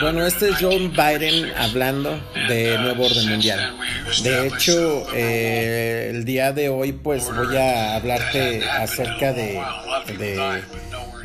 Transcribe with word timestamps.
Bueno, 0.00 0.26
este 0.26 0.50
es 0.50 0.56
John 0.60 0.92
Biden 0.92 1.52
hablando 1.56 2.20
de 2.48 2.76
uh, 2.76 2.80
nuevo 2.80 3.06
orden 3.06 3.28
mundial. 3.28 3.76
De 4.22 4.46
hecho, 4.46 5.06
eh, 5.14 6.10
el 6.10 6.24
día 6.24 6.52
de 6.52 6.68
hoy 6.68 6.92
pues 6.92 7.32
voy 7.34 7.56
a 7.56 7.96
hablarte 7.96 8.68
acerca 8.68 9.32
de, 9.32 9.62
de, 10.18 10.62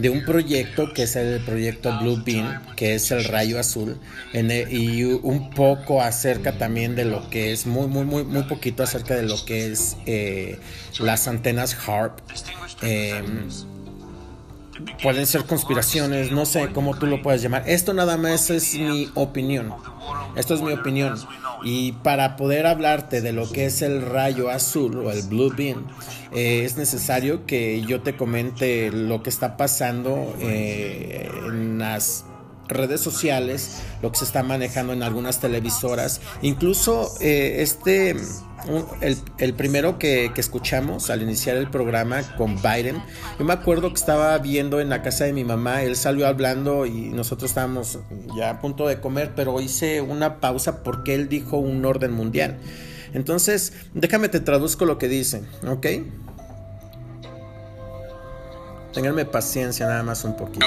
un 0.09 0.25
proyecto 0.25 0.93
que 0.93 1.03
es 1.03 1.15
el 1.15 1.41
proyecto 1.41 1.97
Blue 1.99 2.21
Beam, 2.25 2.61
que 2.75 2.95
es 2.95 3.11
el 3.11 3.23
rayo 3.25 3.59
azul, 3.59 3.97
y 4.33 5.03
un 5.03 5.49
poco 5.51 6.01
acerca 6.01 6.57
también 6.57 6.95
de 6.95 7.05
lo 7.05 7.29
que 7.29 7.51
es, 7.51 7.65
muy, 7.65 7.87
muy, 7.87 8.05
muy, 8.05 8.23
muy 8.23 8.43
poquito 8.43 8.83
acerca 8.83 9.15
de 9.15 9.23
lo 9.23 9.43
que 9.45 9.71
es 9.71 9.97
eh, 10.05 10.59
las 10.99 11.27
antenas 11.27 11.75
HARP. 11.87 12.19
Eh, 12.81 13.23
pueden 15.01 15.25
ser 15.25 15.45
conspiraciones, 15.45 16.31
no 16.31 16.45
sé 16.45 16.69
cómo 16.73 16.97
tú 16.97 17.05
lo 17.05 17.21
puedes 17.21 17.41
llamar. 17.41 17.63
Esto 17.67 17.93
nada 17.93 18.17
más 18.17 18.49
es 18.49 18.75
mi 18.75 19.09
opinión. 19.13 19.73
Esto 20.35 20.55
es 20.55 20.61
mi 20.61 20.71
opinión. 20.71 21.15
Y 21.63 21.93
para 21.93 22.35
poder 22.35 22.65
hablarte 22.65 23.21
de 23.21 23.31
lo 23.31 23.49
que 23.49 23.65
es 23.65 23.81
el 23.81 24.01
rayo 24.01 24.49
azul 24.49 24.97
o 24.97 25.11
el 25.11 25.23
blue 25.23 25.53
beam, 25.55 25.85
eh, 26.33 26.63
es 26.65 26.77
necesario 26.77 27.45
que 27.45 27.81
yo 27.81 28.01
te 28.01 28.15
comente 28.17 28.91
lo 28.91 29.23
que 29.23 29.29
está 29.29 29.55
pasando 29.55 30.35
eh, 30.41 31.29
en 31.47 31.79
las 31.79 32.25
redes 32.73 33.01
sociales, 33.01 33.81
lo 34.01 34.11
que 34.11 34.19
se 34.19 34.25
está 34.25 34.43
manejando 34.43 34.93
en 34.93 35.03
algunas 35.03 35.39
televisoras, 35.39 36.21
incluso 36.41 37.11
eh, 37.21 37.57
este 37.59 38.15
el, 39.37 39.53
primero 39.53 39.99
que, 39.99 40.31
escuchamos 40.35 41.09
al 41.09 41.21
iniciar 41.21 41.57
el 41.57 41.69
programa 41.69 42.21
con 42.37 42.55
Biden, 42.61 43.01
yo 43.37 43.45
me 43.45 43.53
acuerdo 43.53 43.89
que 43.89 43.95
estaba 43.95 44.37
viendo 44.37 44.79
en 44.79 44.89
la 44.89 45.01
casa 45.01 45.25
de 45.25 45.33
mi 45.33 45.43
mamá, 45.43 45.83
él 45.83 45.95
salió 45.95 46.27
hablando 46.27 46.85
y 46.85 47.09
nosotros 47.09 47.51
estábamos 47.51 47.99
ya 48.37 48.51
a 48.51 48.59
punto 48.61 48.87
de 48.87 48.99
comer, 48.99 49.33
pero 49.35 49.59
hice 49.59 50.01
una 50.01 50.39
pausa 50.39 50.83
porque 50.83 51.15
él 51.15 51.29
dijo 51.29 51.57
un 51.57 51.83
orden 51.85 52.11
mundial. 52.11 52.57
Entonces, 53.13 53.73
déjame 53.93 54.29
te 54.29 54.39
traduzco 54.39 54.85
lo 54.85 54.97
que 54.97 55.07
dice, 55.07 55.43
¿ok? 55.67 55.87
Ténganme 58.93 59.25
paciencia 59.25 59.87
nada 59.87 60.03
más 60.03 60.23
un 60.23 60.37
poquito. 60.37 60.65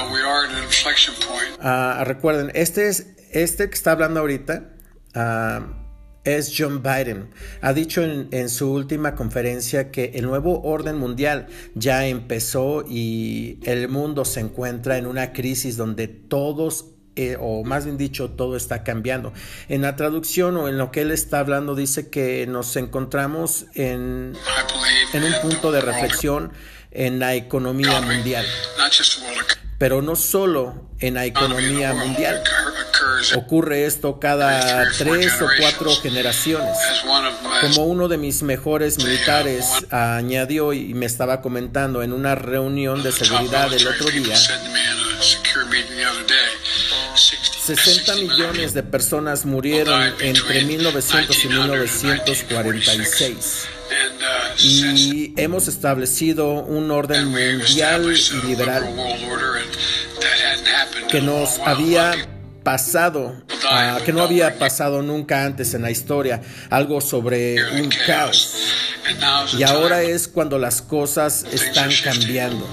Ah, 1.60 2.02
recuerden, 2.04 2.50
este 2.54 2.88
es 2.88 3.14
este 3.32 3.68
que 3.68 3.74
está 3.74 3.92
hablando 3.92 4.20
ahorita. 4.20 4.72
Uh, 5.14 5.86
es 6.26 6.52
John 6.56 6.82
Biden. 6.82 7.30
Ha 7.62 7.72
dicho 7.72 8.02
en, 8.02 8.48
su 8.48 8.72
última 8.72 9.14
conferencia 9.14 9.90
que 9.90 10.12
el 10.14 10.26
nuevo 10.26 10.60
orden 10.62 10.98
mundial 10.98 11.46
ya 11.74 12.06
empezó 12.06 12.84
y 12.86 13.60
el 13.62 13.88
mundo 13.88 14.24
se 14.24 14.40
encuentra 14.40 14.98
en 14.98 15.06
una 15.06 15.32
crisis 15.32 15.76
donde 15.76 16.08
todos 16.08 16.86
eh, 17.18 17.38
o 17.40 17.64
más 17.64 17.86
bien 17.86 17.96
dicho, 17.96 18.32
todo 18.32 18.56
está 18.56 18.84
cambiando. 18.84 19.32
En 19.68 19.80
la 19.80 19.96
traducción 19.96 20.56
o 20.58 20.68
en 20.68 20.76
lo 20.76 20.90
que 20.90 21.00
él 21.00 21.12
está 21.12 21.38
hablando 21.38 21.74
dice 21.74 22.10
que 22.10 22.46
nos 22.46 22.76
encontramos 22.76 23.66
en, 23.74 24.34
en 25.14 25.24
un 25.24 25.32
punto 25.40 25.72
de 25.72 25.80
reflexión 25.80 26.52
en 26.96 27.18
la 27.18 27.34
economía 27.34 28.00
mundial. 28.00 28.46
Pero 29.78 30.00
no 30.00 30.16
solo 30.16 30.88
en 30.98 31.14
la 31.14 31.26
economía 31.26 31.92
mundial. 31.92 32.42
Ocurre 33.36 33.84
esto 33.84 34.18
cada 34.18 34.88
tres 34.96 35.32
o 35.42 35.46
cuatro 35.58 35.94
generaciones. 35.96 36.76
Como 37.60 37.86
uno 37.86 38.08
de 38.08 38.16
mis 38.16 38.42
mejores 38.42 38.98
militares 38.98 39.66
añadió 39.90 40.72
y 40.72 40.94
me 40.94 41.06
estaba 41.06 41.42
comentando 41.42 42.02
en 42.02 42.12
una 42.12 42.34
reunión 42.34 43.02
de 43.02 43.12
seguridad 43.12 43.72
el 43.72 43.86
otro 43.86 44.08
día, 44.08 44.36
60 47.14 48.14
millones 48.16 48.74
de 48.74 48.82
personas 48.82 49.44
murieron 49.44 50.14
entre 50.20 50.64
1900 50.64 51.44
y 51.44 51.48
1946 51.48 53.68
y 54.66 55.34
hemos 55.36 55.68
establecido 55.68 56.64
un 56.64 56.90
orden 56.90 57.26
mundial 57.26 58.12
y 58.12 58.46
liberal 58.46 58.84
que 61.08 61.20
nos 61.20 61.58
había 61.60 62.14
pasado, 62.64 63.36
ah, 63.70 63.98
que 64.04 64.12
no 64.12 64.22
había 64.22 64.58
pasado 64.58 65.00
nunca 65.02 65.44
antes 65.44 65.72
en 65.74 65.82
la 65.82 65.90
historia, 65.92 66.42
algo 66.68 67.00
sobre 67.00 67.62
un 67.80 67.88
caos. 68.06 68.56
Y 69.56 69.62
ahora 69.62 70.02
es 70.02 70.26
cuando 70.26 70.58
las 70.58 70.82
cosas 70.82 71.44
están 71.52 71.90
cambiando. 72.02 72.68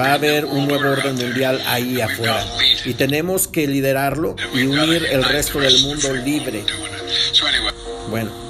Va 0.00 0.06
a 0.06 0.14
haber 0.14 0.46
un 0.46 0.66
nuevo 0.66 0.88
orden 0.88 1.16
mundial 1.16 1.62
ahí 1.66 2.00
afuera. 2.00 2.42
Y 2.86 2.94
tenemos 2.94 3.48
que 3.48 3.66
liderarlo 3.66 4.34
y 4.54 4.62
unir 4.62 5.06
el 5.10 5.22
resto 5.24 5.60
del 5.60 5.78
mundo 5.82 6.14
libre. 6.14 6.64
Bueno. 8.08 8.41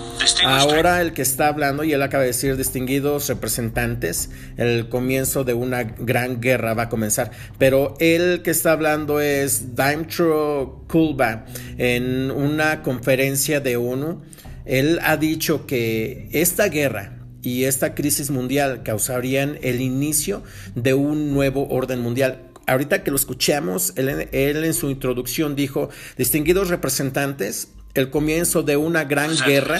Ahora 0.44 1.00
el 1.00 1.12
que 1.12 1.22
está 1.22 1.48
hablando, 1.48 1.84
y 1.84 1.92
él 1.92 2.02
acaba 2.02 2.22
de 2.22 2.28
decir 2.28 2.56
distinguidos 2.56 3.28
representantes, 3.28 4.30
el 4.56 4.88
comienzo 4.88 5.44
de 5.44 5.54
una 5.54 5.82
gran 5.84 6.40
guerra 6.40 6.74
va 6.74 6.84
a 6.84 6.88
comenzar. 6.88 7.30
Pero 7.58 7.94
el 8.00 8.42
que 8.42 8.50
está 8.50 8.72
hablando 8.72 9.20
es 9.20 9.76
Dimitro 9.76 10.84
Kulba 10.88 11.44
en 11.78 12.30
una 12.30 12.82
conferencia 12.82 13.60
de 13.60 13.76
ONU. 13.76 14.22
Él 14.64 14.98
ha 15.02 15.16
dicho 15.16 15.66
que 15.66 16.28
esta 16.32 16.68
guerra 16.68 17.18
y 17.42 17.64
esta 17.64 17.94
crisis 17.94 18.30
mundial 18.30 18.82
causarían 18.84 19.58
el 19.62 19.80
inicio 19.80 20.42
de 20.74 20.94
un 20.94 21.32
nuevo 21.32 21.68
orden 21.68 22.00
mundial 22.00 22.52
ahorita 22.66 23.02
que 23.02 23.10
lo 23.10 23.16
escuchamos, 23.16 23.92
él, 23.96 24.28
en 24.32 24.74
su 24.74 24.90
introducción 24.90 25.56
dijo, 25.56 25.90
distinguidos 26.16 26.68
representantes, 26.68 27.68
el 27.94 28.10
comienzo 28.10 28.62
de 28.62 28.76
una 28.76 29.04
gran 29.04 29.36
guerra 29.36 29.78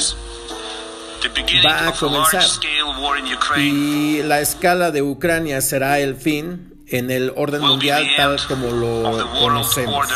va 1.64 1.88
a 1.88 1.92
comenzar. 1.92 2.44
y 3.58 4.22
la 4.22 4.40
escala 4.40 4.90
de 4.90 5.02
Ucrania 5.02 5.60
será 5.60 6.00
el 6.00 6.16
fin 6.16 6.84
en 6.88 7.10
el 7.10 7.32
orden 7.36 7.62
mundial 7.62 8.06
tal 8.16 8.38
como 8.46 8.68
lo 8.68 9.28
conocemos. 9.40 10.08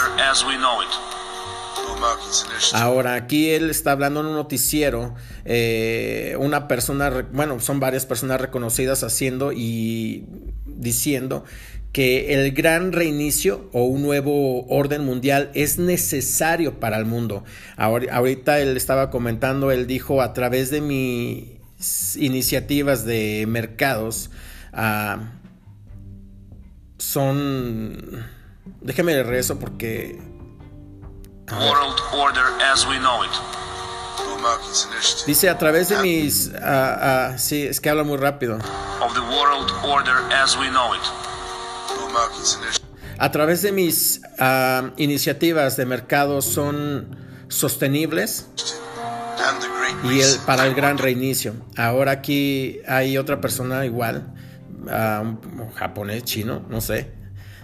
Ahora, 2.72 3.14
aquí 3.14 3.50
él 3.50 3.70
está 3.70 3.92
hablando 3.92 4.20
en 4.20 4.26
un 4.26 4.34
noticiero, 4.34 5.14
eh, 5.44 6.36
una 6.38 6.68
persona, 6.68 7.26
bueno, 7.32 7.60
son 7.60 7.80
varias 7.80 8.04
personas 8.04 8.40
reconocidas 8.40 9.02
haciendo 9.02 9.52
y 9.52 10.26
diciendo 10.66 11.44
que 11.96 12.34
el 12.34 12.52
gran 12.52 12.92
reinicio 12.92 13.70
o 13.72 13.84
un 13.84 14.02
nuevo 14.02 14.66
orden 14.66 15.02
mundial 15.06 15.50
es 15.54 15.78
necesario 15.78 16.78
para 16.78 16.98
el 16.98 17.06
mundo. 17.06 17.42
ahorita 17.78 18.58
él 18.58 18.76
estaba 18.76 19.08
comentando, 19.08 19.70
él 19.70 19.86
dijo, 19.86 20.20
a 20.20 20.34
través 20.34 20.70
de 20.70 20.82
mis 20.82 22.16
iniciativas 22.16 23.06
de 23.06 23.46
mercados, 23.48 24.28
ah, 24.74 25.20
son... 26.98 28.26
Déjeme 28.82 29.22
rezo 29.22 29.58
porque... 29.58 30.20
Dice 35.26 35.48
a 35.48 35.56
través 35.56 35.88
de 35.88 35.96
mis... 36.02 36.52
Ah, 36.60 37.36
sí, 37.38 37.62
es 37.62 37.80
que 37.80 37.88
habla 37.88 38.02
muy 38.02 38.18
rápido. 38.18 38.58
A 43.18 43.30
través 43.30 43.62
de 43.62 43.72
mis 43.72 44.20
ah, 44.38 44.90
iniciativas 44.96 45.76
de 45.76 45.86
mercado 45.86 46.42
son 46.42 47.16
sostenibles 47.48 48.48
y 50.04 50.20
el, 50.20 50.38
para 50.46 50.66
el 50.66 50.74
gran 50.74 50.98
reinicio. 50.98 51.54
Ahora 51.76 52.12
aquí 52.12 52.80
hay 52.86 53.16
otra 53.18 53.40
persona 53.40 53.84
igual, 53.86 54.34
un 54.82 55.70
japonés, 55.74 56.24
chino, 56.24 56.64
no 56.68 56.80
sé. 56.80 57.12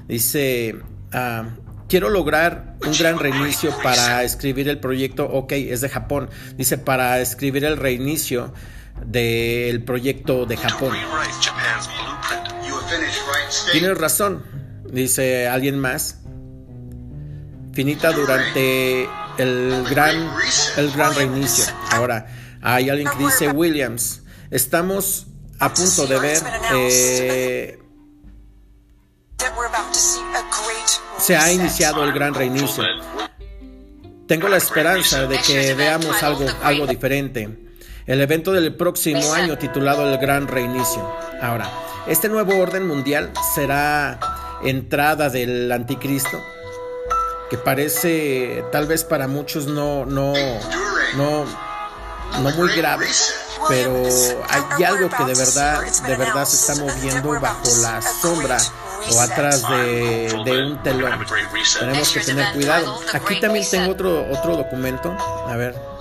Dice, 0.08 0.76
ah, 1.12 1.44
quiero 1.88 2.08
lograr 2.08 2.76
un 2.86 2.92
gran 2.98 3.18
reinicio 3.18 3.70
para 3.82 4.22
escribir 4.24 4.68
el 4.68 4.78
proyecto, 4.78 5.26
ok, 5.26 5.52
es 5.52 5.80
de 5.80 5.88
Japón. 5.88 6.30
Dice, 6.56 6.78
para 6.78 7.20
escribir 7.20 7.64
el 7.64 7.76
reinicio 7.76 8.52
del 9.04 9.84
proyecto 9.84 10.46
de 10.46 10.56
Japón. 10.56 10.94
Tienes 13.72 13.98
razón, 13.98 14.42
dice 14.90 15.48
alguien 15.48 15.78
más. 15.78 16.18
Finita 17.72 18.12
durante 18.12 19.08
el 19.38 19.84
gran, 19.88 20.30
el 20.76 20.92
gran 20.92 21.14
reinicio. 21.14 21.64
Ahora, 21.90 22.26
hay 22.60 22.90
alguien 22.90 23.08
que 23.08 23.24
dice 23.24 23.48
Williams. 23.48 24.22
Estamos 24.50 25.26
a 25.58 25.72
punto 25.72 26.06
de 26.06 26.18
ver. 26.18 26.42
Eh, 26.74 27.78
se 31.18 31.36
ha 31.36 31.52
iniciado 31.52 32.04
el 32.04 32.12
gran 32.12 32.34
reinicio. 32.34 32.84
Tengo 34.26 34.48
la 34.48 34.56
esperanza 34.56 35.26
de 35.26 35.38
que 35.38 35.74
veamos 35.74 36.22
algo, 36.22 36.46
algo 36.62 36.86
diferente. 36.86 37.71
El 38.06 38.20
evento 38.20 38.52
del 38.52 38.74
próximo 38.74 39.32
año 39.32 39.58
titulado 39.58 40.08
El 40.08 40.18
Gran 40.18 40.48
Reinicio. 40.48 41.02
Ahora, 41.40 41.70
este 42.06 42.28
nuevo 42.28 42.58
orden 42.58 42.86
mundial 42.86 43.32
será 43.54 44.18
entrada 44.64 45.28
del 45.28 45.70
anticristo, 45.70 46.42
que 47.50 47.58
parece 47.58 48.64
tal 48.72 48.86
vez 48.86 49.04
para 49.04 49.28
muchos 49.28 49.66
no, 49.66 50.04
no, 50.06 50.32
no, 51.16 51.44
no 52.42 52.50
muy 52.56 52.74
grave, 52.74 53.06
pero 53.68 54.02
hay 54.48 54.84
algo 54.84 55.08
que 55.08 55.24
de 55.24 55.34
verdad, 55.34 55.82
de 56.06 56.16
verdad 56.16 56.44
se 56.44 56.56
está 56.56 56.84
moviendo 56.84 57.40
bajo 57.40 57.68
la 57.82 58.02
sombra 58.02 58.58
o 59.12 59.20
atrás 59.20 59.62
de, 59.68 60.42
de, 60.44 60.64
un 60.64 60.82
telón. 60.82 61.24
Tenemos 61.78 62.12
que 62.12 62.20
tener 62.20 62.52
cuidado. 62.52 63.00
Aquí 63.12 63.40
también 63.40 63.64
tengo 63.68 63.92
otro, 63.92 64.26
otro 64.30 64.56
documento. 64.56 65.16
A 65.48 65.56
ver. 65.56 65.91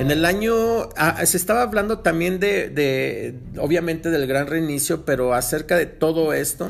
En 0.00 0.10
el 0.10 0.24
año, 0.24 0.88
ah, 0.96 1.26
se 1.26 1.36
estaba 1.36 1.60
hablando 1.60 1.98
también 1.98 2.40
de, 2.40 3.38
obviamente 3.58 4.08
del 4.08 4.26
gran 4.26 4.46
reinicio, 4.46 5.04
pero 5.04 5.34
acerca 5.34 5.76
de 5.76 5.84
todo 5.84 6.32
esto, 6.32 6.68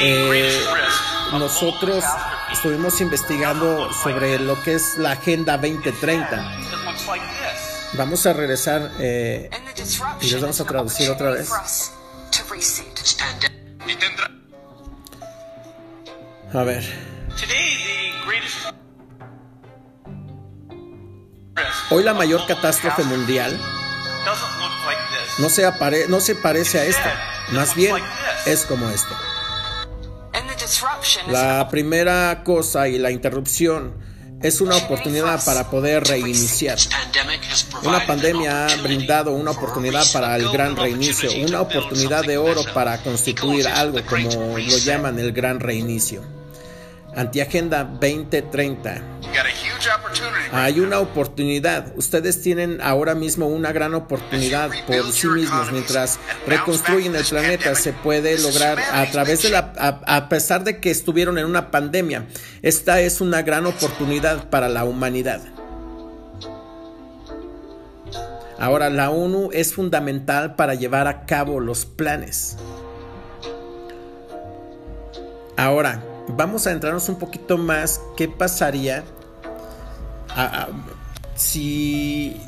eh, 0.00 0.60
nosotros 1.32 2.04
estuvimos 2.52 3.00
investigando 3.00 3.92
sobre 3.92 4.38
lo 4.38 4.62
que 4.62 4.74
es 4.74 4.96
la 4.96 5.10
Agenda 5.10 5.58
2030. 5.58 6.56
Vamos 7.94 8.26
a 8.26 8.32
regresar 8.32 8.92
eh, 9.00 9.50
y 10.20 10.30
les 10.30 10.40
vamos 10.40 10.60
a 10.60 10.64
traducir 10.64 11.10
otra 11.10 11.32
vez. 11.32 11.50
A 16.52 16.62
ver. 16.62 17.11
Hoy 21.92 22.04
la 22.04 22.14
mayor 22.14 22.46
catástrofe 22.46 23.04
mundial 23.04 23.60
no 25.38 25.50
se, 25.50 25.70
no 26.08 26.20
se 26.20 26.34
parece 26.34 26.78
a 26.78 26.84
esta, 26.86 27.20
más 27.50 27.74
bien 27.74 27.94
es 28.46 28.64
como 28.64 28.88
esta. 28.88 29.20
La 31.28 31.68
primera 31.68 32.42
cosa 32.44 32.88
y 32.88 32.96
la 32.96 33.10
interrupción 33.10 33.92
es 34.40 34.62
una 34.62 34.76
oportunidad 34.78 35.44
para 35.44 35.68
poder 35.68 36.04
reiniciar. 36.04 36.78
Una 37.82 38.06
pandemia 38.06 38.68
ha 38.68 38.76
brindado 38.76 39.32
una 39.32 39.50
oportunidad 39.50 40.10
para 40.14 40.34
el 40.36 40.50
gran 40.50 40.76
reinicio, 40.76 41.30
una 41.46 41.60
oportunidad 41.60 42.24
de 42.24 42.38
oro 42.38 42.62
para 42.72 43.02
constituir 43.02 43.68
algo 43.68 43.98
como 44.06 44.56
lo 44.56 44.78
llaman 44.78 45.18
el 45.18 45.32
gran 45.32 45.60
reinicio. 45.60 46.41
Antiagenda 47.14 47.84
2030. 47.84 49.02
Hay 50.52 50.80
una 50.80 50.98
oportunidad. 50.98 51.92
Ustedes 51.96 52.40
tienen 52.40 52.80
ahora 52.82 53.14
mismo 53.14 53.48
una 53.48 53.72
gran 53.72 53.94
oportunidad 53.94 54.70
por 54.86 55.12
sí 55.12 55.26
mismos. 55.28 55.72
Mientras 55.72 56.18
reconstruyen 56.46 57.14
el 57.14 57.24
planeta, 57.24 57.74
se 57.74 57.92
puede 57.92 58.38
lograr 58.38 58.78
a 58.92 59.10
través 59.10 59.42
de 59.42 59.50
la... 59.50 59.72
A, 60.06 60.28
pesar 60.28 60.64
de 60.64 60.80
que 60.80 60.90
estuvieron 60.90 61.38
en 61.38 61.44
una 61.44 61.70
pandemia, 61.70 62.26
esta 62.62 63.00
es 63.00 63.20
una 63.20 63.42
gran 63.42 63.66
oportunidad 63.66 64.48
para 64.48 64.68
la 64.68 64.84
humanidad. 64.84 65.42
Ahora, 68.58 68.90
la 68.90 69.10
ONU 69.10 69.50
es 69.52 69.74
fundamental 69.74 70.54
para 70.54 70.74
llevar 70.74 71.08
a 71.08 71.26
cabo 71.26 71.60
los 71.60 71.84
planes. 71.84 72.56
Ahora, 75.56 76.02
vamos 76.36 76.66
a 76.66 76.72
entrarnos 76.72 77.08
un 77.08 77.16
poquito 77.16 77.58
más. 77.58 78.00
¿Qué 78.16 78.28
pasaría 78.28 79.04
si 81.34 82.40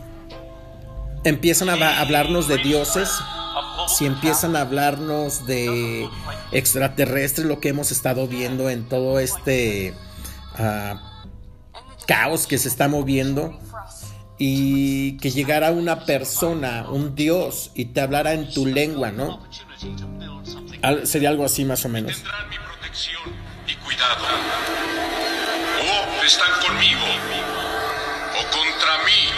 empiezan 1.24 1.68
a 1.70 2.00
hablarnos 2.00 2.48
de 2.48 2.58
dioses? 2.58 3.10
Si 3.88 4.06
empiezan 4.06 4.56
a 4.56 4.62
hablarnos 4.62 5.46
de 5.46 6.08
extraterrestres, 6.52 7.46
lo 7.46 7.60
que 7.60 7.68
hemos 7.68 7.92
estado 7.92 8.26
viendo 8.26 8.70
en 8.70 8.88
todo 8.88 9.18
este 9.18 9.94
ah, 10.56 11.22
caos 12.06 12.46
que 12.46 12.58
se 12.58 12.68
está 12.68 12.88
moviendo, 12.88 13.58
y 14.38 15.16
que 15.18 15.30
llegara 15.30 15.70
una 15.70 16.06
persona, 16.06 16.88
un 16.90 17.14
dios, 17.14 17.70
y 17.74 17.86
te 17.86 18.00
hablara 18.00 18.32
en 18.32 18.50
tu 18.52 18.66
lengua, 18.66 19.12
¿no? 19.12 19.40
Sería 21.04 21.28
algo 21.28 21.44
así 21.44 21.64
más 21.64 21.84
o 21.84 21.88
menos 21.88 22.22
O 25.80 26.24
están 26.24 26.60
conmigo 26.60 27.06
o 28.38 28.50
contra 28.50 28.98
mí. 29.04 29.30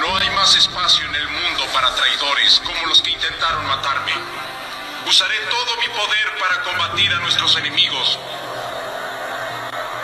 No 0.00 0.16
hay 0.16 0.30
más 0.30 0.54
espacio 0.56 1.04
en 1.06 1.14
el 1.14 1.28
mundo 1.28 1.64
para 1.72 1.94
traidores 1.94 2.60
como 2.64 2.86
los 2.86 3.02
que 3.02 3.10
intentaron 3.10 3.66
matarme. 3.66 4.12
Usaré 5.06 5.36
todo 5.50 5.76
mi 5.76 5.88
poder 5.88 6.38
para 6.38 6.62
combatir 6.62 7.12
a 7.12 7.20
nuestros 7.20 7.56
enemigos. 7.56 8.18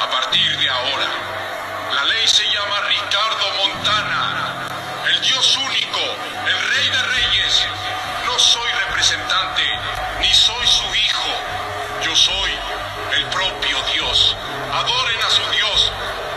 A 0.01 0.11
partir 0.11 0.59
de 0.59 0.69
ahora, 0.69 1.09
la 1.95 2.05
ley 2.05 2.27
se 2.29 2.45
llama 2.45 2.81
Ricardo 2.89 3.51
Montana, 3.59 4.69
el 5.09 5.21
Dios 5.21 5.57
único, 5.57 6.01
el 6.47 6.69
Rey 6.69 6.89
de 6.89 7.03
Reyes. 7.03 7.67
No 8.27 8.39
soy 8.39 8.71
representante, 8.87 9.63
ni 10.21 10.33
soy 10.35 10.67
su 10.67 10.86
Adoren 14.77 15.17
a 15.27 15.31
su 15.31 15.41
Dios 15.57 15.93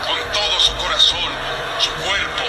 con 0.06 0.32
todo 0.32 0.60
su 0.60 0.74
corazón, 0.82 1.30
su 1.78 1.90
cuerpo 1.90 2.44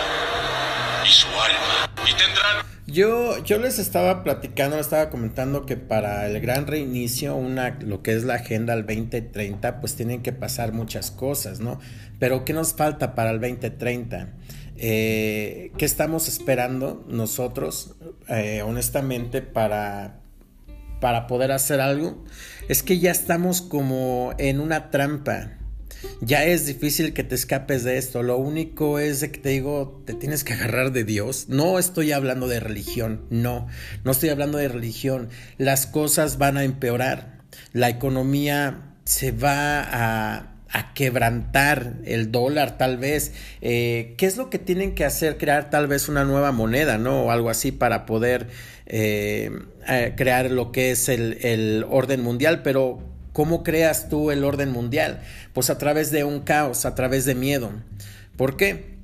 y 1.05 1.09
su 1.09 1.27
alma. 1.27 1.93
Y 2.09 2.13
tendrán... 2.13 2.65
Yo, 2.87 3.43
yo 3.43 3.57
les 3.57 3.77
estaba 3.77 4.23
platicando, 4.23 4.77
les 4.77 4.85
estaba 4.85 5.09
comentando 5.09 5.65
que 5.65 5.75
para 5.75 6.27
el 6.27 6.39
gran 6.39 6.65
reinicio, 6.65 7.35
una, 7.35 7.77
lo 7.81 8.03
que 8.03 8.13
es 8.13 8.23
la 8.23 8.35
agenda 8.35 8.71
al 8.71 8.85
2030, 8.85 9.81
pues 9.81 9.97
tienen 9.97 10.23
que 10.23 10.31
pasar 10.31 10.71
muchas 10.71 11.11
cosas, 11.11 11.59
¿no? 11.59 11.81
Pero 12.19 12.45
¿qué 12.45 12.53
nos 12.53 12.73
falta 12.73 13.13
para 13.13 13.31
el 13.31 13.41
2030? 13.41 14.29
Eh, 14.77 15.73
¿Qué 15.77 15.83
estamos 15.83 16.29
esperando 16.29 17.03
nosotros, 17.09 17.95
eh, 18.29 18.61
honestamente, 18.65 19.41
para, 19.41 20.21
para 21.01 21.27
poder 21.27 21.51
hacer 21.51 21.81
algo, 21.81 22.23
es 22.69 22.81
que 22.81 22.99
ya 22.99 23.11
estamos 23.11 23.61
como 23.61 24.33
en 24.37 24.61
una 24.61 24.89
trampa. 24.89 25.57
Ya 26.21 26.45
es 26.45 26.65
difícil 26.65 27.13
que 27.13 27.23
te 27.23 27.35
escapes 27.35 27.83
de 27.83 27.97
esto. 27.97 28.23
Lo 28.23 28.37
único 28.37 28.99
es 28.99 29.21
de 29.21 29.31
que 29.31 29.39
te 29.39 29.49
digo, 29.49 30.01
te 30.05 30.13
tienes 30.13 30.43
que 30.43 30.53
agarrar 30.53 30.91
de 30.91 31.03
Dios. 31.03 31.45
No 31.49 31.79
estoy 31.79 32.11
hablando 32.11 32.47
de 32.47 32.59
religión, 32.59 33.25
no. 33.29 33.67
No 34.03 34.11
estoy 34.11 34.29
hablando 34.29 34.57
de 34.57 34.67
religión. 34.67 35.29
Las 35.57 35.87
cosas 35.87 36.37
van 36.37 36.57
a 36.57 36.63
empeorar. 36.63 37.41
La 37.73 37.89
economía 37.89 38.95
se 39.03 39.31
va 39.31 39.81
a, 39.81 40.47
quebrantar 40.95 41.95
el 42.05 42.31
dólar 42.31 42.77
tal 42.77 42.97
vez. 42.97 43.33
Eh, 43.61 44.15
¿Qué 44.17 44.25
es 44.25 44.37
lo 44.37 44.49
que 44.49 44.59
tienen 44.59 44.93
que 44.95 45.03
hacer? 45.03 45.37
Crear 45.37 45.69
tal 45.69 45.87
vez 45.87 46.07
una 46.07 46.23
nueva 46.23 46.51
moneda, 46.51 46.97
¿no? 46.97 47.23
O 47.23 47.31
algo 47.31 47.49
así 47.49 47.71
para 47.71 48.05
poder 48.05 48.47
eh, 48.85 49.51
crear 50.15 50.51
lo 50.51 50.71
que 50.71 50.91
es 50.91 51.09
el, 51.09 51.85
orden 51.89 52.21
mundial, 52.21 52.61
pero 52.61 52.99
¿cómo 53.33 53.63
creas 53.63 54.09
tú 54.09 54.31
el 54.31 54.43
orden 54.43 54.71
mundial? 54.71 55.21
Pues 55.53 55.69
a 55.69 55.77
través 55.77 56.11
de 56.11 56.23
un 56.23 56.41
caos, 56.41 56.85
a 56.85 56.95
través 56.95 57.25
de 57.25 57.35
miedo. 57.35 57.71
¿Por 58.37 58.57
qué? 58.57 58.97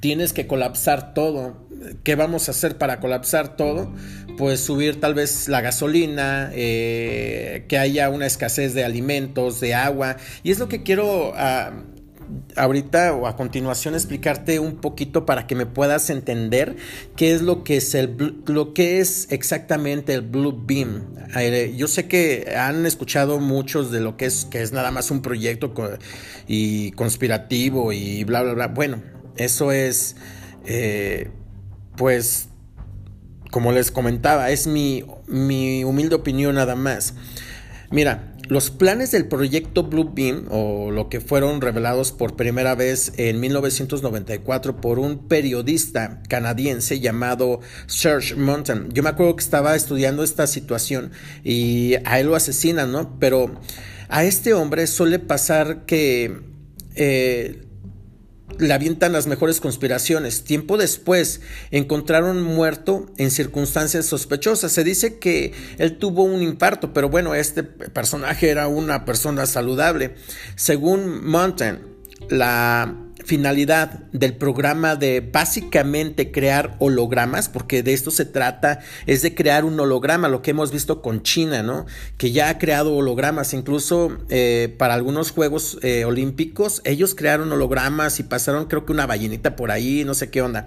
Tienes 0.00 0.32
que 0.32 0.46
colapsar 0.46 1.14
todo. 1.14 1.64
¿Qué 2.02 2.14
vamos 2.14 2.48
a 2.48 2.52
hacer 2.52 2.78
para 2.78 3.00
colapsar 3.00 3.56
todo? 3.56 3.92
Pues 4.38 4.60
subir 4.60 5.00
tal 5.00 5.14
vez 5.14 5.48
la 5.48 5.60
gasolina, 5.60 6.50
eh, 6.54 7.66
que 7.68 7.78
haya 7.78 8.08
una 8.08 8.26
escasez 8.26 8.74
de 8.74 8.84
alimentos, 8.84 9.60
de 9.60 9.74
agua. 9.74 10.16
Y 10.42 10.50
es 10.50 10.58
lo 10.58 10.68
que 10.68 10.82
quiero 10.82 11.32
ah, 11.36 11.72
ahorita 12.56 13.14
o 13.14 13.26
a 13.26 13.36
continuación 13.36 13.94
explicarte 13.94 14.58
un 14.58 14.76
poquito 14.76 15.26
para 15.26 15.46
que 15.46 15.54
me 15.54 15.66
puedas 15.66 16.10
entender 16.10 16.76
qué 17.16 17.32
es 17.32 17.42
lo 17.42 17.64
que 17.64 17.76
es 17.76 17.94
el 17.94 18.42
lo 18.46 18.74
que 18.74 19.00
es 19.00 19.28
exactamente 19.30 20.14
el 20.14 20.22
Blue 20.22 20.62
Beam. 20.66 21.14
Eh, 21.36 21.74
yo 21.76 21.88
sé 21.88 22.06
que 22.08 22.54
han 22.56 22.86
escuchado 22.86 23.40
muchos 23.40 23.90
de 23.90 24.00
lo 24.00 24.16
que 24.16 24.26
es 24.26 24.44
que 24.44 24.62
es 24.62 24.72
nada 24.72 24.90
más 24.90 25.10
un 25.10 25.22
proyecto 25.22 25.74
y 26.46 26.92
conspirativo 26.92 27.92
y 27.92 28.24
bla 28.24 28.42
bla 28.42 28.54
bla. 28.54 28.68
Bueno, 28.68 29.02
eso 29.36 29.72
es 29.72 30.16
eh, 30.66 31.30
pues 31.96 32.48
como 33.50 33.70
les 33.70 33.92
comentaba, 33.92 34.50
es 34.50 34.66
mi, 34.66 35.04
mi 35.28 35.84
humilde 35.84 36.16
opinión 36.16 36.56
nada 36.56 36.74
más. 36.74 37.14
Mira, 37.92 38.33
los 38.48 38.70
planes 38.70 39.10
del 39.10 39.26
proyecto 39.26 39.84
Blue 39.84 40.10
Beam, 40.14 40.46
o 40.50 40.90
lo 40.90 41.08
que 41.08 41.20
fueron 41.20 41.60
revelados 41.60 42.12
por 42.12 42.36
primera 42.36 42.74
vez 42.74 43.12
en 43.16 43.40
1994 43.40 44.80
por 44.80 44.98
un 44.98 45.28
periodista 45.28 46.22
canadiense 46.28 47.00
llamado 47.00 47.60
Serge 47.86 48.34
Mountain. 48.34 48.90
Yo 48.92 49.02
me 49.02 49.10
acuerdo 49.10 49.36
que 49.36 49.44
estaba 49.44 49.74
estudiando 49.74 50.22
esta 50.22 50.46
situación 50.46 51.12
y 51.42 51.94
a 52.04 52.20
él 52.20 52.26
lo 52.26 52.36
asesinan, 52.36 52.92
¿no? 52.92 53.18
Pero 53.18 53.50
a 54.08 54.24
este 54.24 54.52
hombre 54.52 54.86
suele 54.86 55.18
pasar 55.18 55.86
que 55.86 56.40
eh, 56.96 57.63
le 58.58 58.72
avientan 58.72 59.12
las 59.12 59.26
mejores 59.26 59.60
conspiraciones. 59.60 60.44
Tiempo 60.44 60.76
después 60.76 61.40
encontraron 61.70 62.42
muerto 62.42 63.06
en 63.16 63.30
circunstancias 63.30 64.06
sospechosas. 64.06 64.72
Se 64.72 64.84
dice 64.84 65.18
que 65.18 65.52
él 65.78 65.98
tuvo 65.98 66.24
un 66.24 66.42
infarto, 66.42 66.92
pero 66.92 67.08
bueno, 67.08 67.34
este 67.34 67.62
personaje 67.62 68.50
era 68.50 68.68
una 68.68 69.04
persona 69.04 69.46
saludable. 69.46 70.14
Según 70.56 71.24
Mountain, 71.24 71.80
la 72.28 73.03
finalidad 73.24 74.04
del 74.12 74.34
programa 74.36 74.96
de 74.96 75.20
básicamente 75.20 76.30
crear 76.30 76.76
hologramas, 76.78 77.48
porque 77.48 77.82
de 77.82 77.92
esto 77.92 78.10
se 78.10 78.24
trata, 78.24 78.80
es 79.06 79.22
de 79.22 79.34
crear 79.34 79.64
un 79.64 79.78
holograma, 79.80 80.28
lo 80.28 80.42
que 80.42 80.50
hemos 80.50 80.70
visto 80.70 81.02
con 81.02 81.22
China, 81.22 81.62
¿no? 81.62 81.86
Que 82.18 82.32
ya 82.32 82.48
ha 82.48 82.58
creado 82.58 82.94
hologramas, 82.94 83.54
incluso 83.54 84.18
eh, 84.28 84.74
para 84.78 84.94
algunos 84.94 85.30
Juegos 85.30 85.78
eh, 85.82 86.04
Olímpicos, 86.04 86.82
ellos 86.84 87.14
crearon 87.14 87.50
hologramas 87.50 88.20
y 88.20 88.24
pasaron 88.24 88.66
creo 88.66 88.84
que 88.84 88.92
una 88.92 89.06
ballenita 89.06 89.56
por 89.56 89.70
ahí, 89.70 90.04
no 90.04 90.14
sé 90.14 90.30
qué 90.30 90.42
onda, 90.42 90.66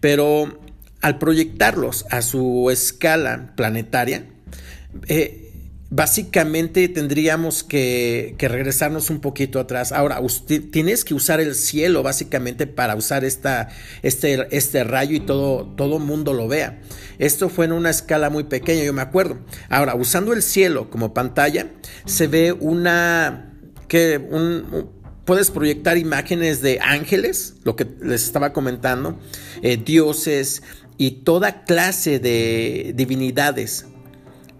pero 0.00 0.60
al 1.00 1.18
proyectarlos 1.18 2.06
a 2.10 2.22
su 2.22 2.70
escala 2.70 3.52
planetaria, 3.56 4.24
eh, 5.06 5.47
Básicamente 5.90 6.86
tendríamos 6.88 7.64
que, 7.64 8.34
regresarnos 8.38 9.08
un 9.08 9.20
poquito 9.20 9.58
atrás. 9.58 9.90
Ahora, 9.90 10.20
tienes 10.70 11.02
que 11.02 11.14
usar 11.14 11.40
el 11.40 11.54
cielo 11.54 12.02
básicamente 12.02 12.66
para 12.66 12.94
usar 12.94 13.24
esta, 13.24 13.70
este, 14.02 14.54
este 14.54 14.84
rayo 14.84 15.16
y 15.16 15.20
todo, 15.20 15.64
todo 15.76 15.98
mundo 15.98 16.34
lo 16.34 16.46
vea. 16.46 16.82
Esto 17.18 17.48
fue 17.48 17.64
en 17.64 17.72
una 17.72 17.88
escala 17.88 18.28
muy 18.28 18.44
pequeña, 18.44 18.84
yo 18.84 18.92
me 18.92 19.00
acuerdo. 19.00 19.38
Ahora, 19.70 19.94
usando 19.94 20.34
el 20.34 20.42
cielo 20.42 20.90
como 20.90 21.14
pantalla, 21.14 21.70
se 22.04 22.26
ve 22.26 22.52
una... 22.52 23.54
que 23.88 24.18
un, 24.18 24.90
puedes 25.24 25.50
proyectar 25.50 25.96
imágenes 25.96 26.60
de 26.60 26.80
ángeles, 26.82 27.54
lo 27.64 27.76
que 27.76 27.86
les 28.02 28.24
estaba 28.24 28.52
comentando, 28.52 29.18
eh, 29.62 29.78
dioses 29.78 30.62
y 30.98 31.22
toda 31.22 31.64
clase 31.64 32.18
de 32.18 32.92
divinidades 32.94 33.86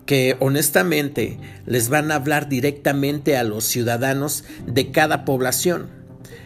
que 0.09 0.39
honestamente 0.41 1.39
les 1.67 1.91
van 1.91 2.11
a 2.11 2.15
hablar 2.15 2.49
directamente 2.49 3.37
a 3.37 3.45
los 3.45 3.65
ciudadanos 3.65 4.43
de 4.67 4.91
cada 4.91 5.27
población. 5.27 5.91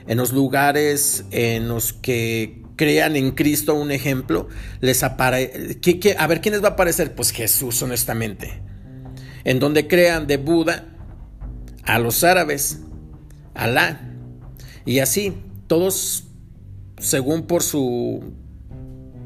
En 0.09 0.19
los 0.19 0.33
lugares 0.33 1.27
en 1.31 1.69
los 1.69 1.93
que 1.93 2.61
crean 2.75 3.15
en 3.15 3.31
Cristo 3.31 3.75
un 3.75 3.93
ejemplo, 3.93 4.49
les 4.81 5.05
aparece... 5.05 5.79
A 6.19 6.27
ver, 6.27 6.41
¿quién 6.41 6.55
les 6.55 6.65
va 6.65 6.71
a 6.71 6.73
aparecer? 6.73 7.15
Pues 7.15 7.31
Jesús, 7.31 7.81
honestamente. 7.83 8.61
En 9.45 9.61
donde 9.61 9.87
crean 9.87 10.27
de 10.27 10.39
Buda, 10.39 10.89
a 11.85 12.01
los 12.01 12.25
árabes, 12.25 12.81
Alá. 13.55 14.01
Y 14.85 14.99
así, 14.99 15.35
todos 15.69 16.25
según 16.99 17.47
por 17.47 17.63
su, 17.63 18.25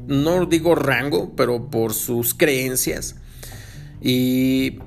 no 0.05 0.45
digo 0.45 0.75
rango, 0.75 1.35
pero 1.35 1.71
por 1.71 1.95
sus 1.95 2.35
creencias 2.35 3.15
y 4.01 4.79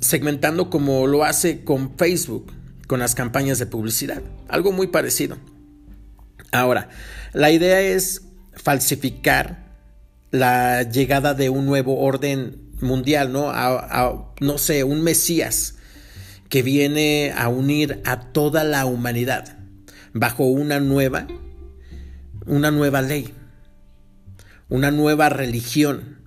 segmentando 0.00 0.70
como 0.70 1.06
lo 1.06 1.24
hace 1.24 1.64
con 1.64 1.96
Facebook, 1.96 2.52
con 2.86 3.00
las 3.00 3.14
campañas 3.14 3.58
de 3.58 3.66
publicidad. 3.66 4.22
Algo 4.48 4.72
muy 4.72 4.88
parecido. 4.88 5.36
Ahora, 6.52 6.88
la 7.32 7.50
idea 7.50 7.80
es 7.80 8.22
falsificar 8.54 9.70
la 10.30 10.82
llegada 10.82 11.34
de 11.34 11.50
un 11.50 11.66
nuevo 11.66 12.00
orden 12.00 12.70
mundial, 12.80 13.32
¿no? 13.32 13.50
A, 13.50 14.32
no 14.40 14.58
sé, 14.58 14.84
un 14.84 15.02
Mesías 15.02 15.76
que 16.48 16.62
viene 16.62 17.32
a 17.36 17.48
unir 17.48 18.00
a 18.04 18.32
toda 18.32 18.64
la 18.64 18.86
humanidad 18.86 19.58
bajo 20.12 20.44
una 20.44 20.80
nueva, 20.80 21.28
una 22.46 22.70
nueva 22.70 23.02
ley, 23.02 23.32
una 24.68 24.90
nueva 24.90 25.28
religión 25.28 26.19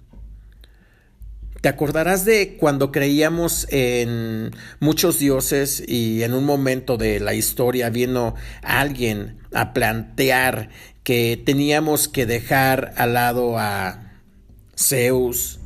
te 1.63 1.70
acordarás 1.70 2.25
de 2.25 2.58
cuando 2.58 2.91
creíamos 2.91 3.67
en 3.70 4.51
muchos 4.82 5.17
dioses 5.17 5.82
y 5.88 6.22
en 6.24 6.34
un 6.34 6.43
momento 6.43 6.98
de 6.98 7.22
la 7.22 7.36
historia 7.36 7.89
vino 7.89 8.36
alguien 8.62 9.38
a 9.53 9.72
plantear 9.72 10.67
que 11.03 11.41
teníamos 11.46 12.10
que 12.10 12.25
dejar 12.25 12.93
al 12.98 13.13
lado 13.13 13.58
a 13.58 14.12
Zeus, 14.77 15.62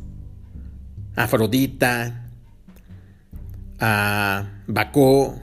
Afrodita, 1.15 2.29
a 3.79 4.61
Bacó 4.67 5.41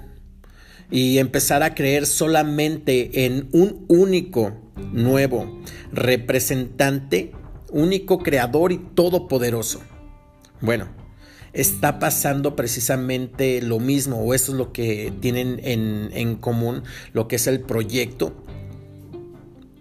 y 0.89 1.19
empezar 1.19 1.65
a 1.65 1.75
creer 1.75 2.07
solamente 2.07 3.25
en 3.27 3.49
un 3.51 3.87
único 3.89 4.73
nuevo 4.93 5.63
representante, 5.91 7.33
único 7.73 8.21
creador 8.21 8.71
y 8.71 8.79
todopoderoso. 8.95 9.81
Bueno, 10.65 10.87
está 11.53 11.99
pasando 11.99 12.57
precisamente 12.57 13.61
lo 13.61 13.81
mismo, 13.81 14.17
o 14.17 14.33
eso 14.33 14.53
es 14.53 14.59
lo 14.59 14.73
que 14.73 15.13
tienen 15.21 15.61
en, 15.63 16.37
común, 16.37 16.85
lo 17.13 17.29
que 17.29 17.37
es 17.37 17.47
el 17.47 17.61
proyecto 17.61 18.35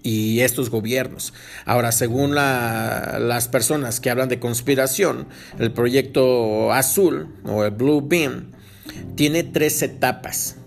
y 0.04 0.42
estos 0.42 0.70
gobiernos. 0.70 1.34
Ahora, 1.63 1.94
según 1.94 2.36
las 2.36 3.48
personas 3.48 4.02
que 4.02 4.10
hablan 4.10 4.28
de 4.28 4.40
conspiración, 4.40 5.28
el 5.58 5.72
proyecto 5.72 6.74
azul 6.74 7.34
o 7.46 7.63
el 7.63 7.72
Blue 7.72 8.06
Beam 8.06 8.52
tiene 9.16 9.44
tres 9.46 9.82
etapas. 9.84 10.58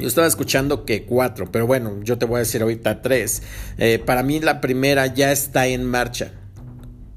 Yo 0.00 0.06
estaba 0.06 0.28
escuchando 0.28 0.84
que 0.84 1.06
cuatro, 1.06 1.50
pero 1.50 1.66
bueno, 1.66 2.00
yo 2.04 2.18
te 2.18 2.24
voy 2.24 2.36
a 2.36 2.38
decir 2.38 2.62
ahorita 2.62 3.02
tres. 3.02 3.42
Eh, 3.78 3.98
para 3.98 4.22
mí 4.22 4.38
la 4.38 4.60
primera 4.60 5.06
ya 5.08 5.32
está 5.32 5.66
en 5.66 5.84
marcha. 5.84 6.34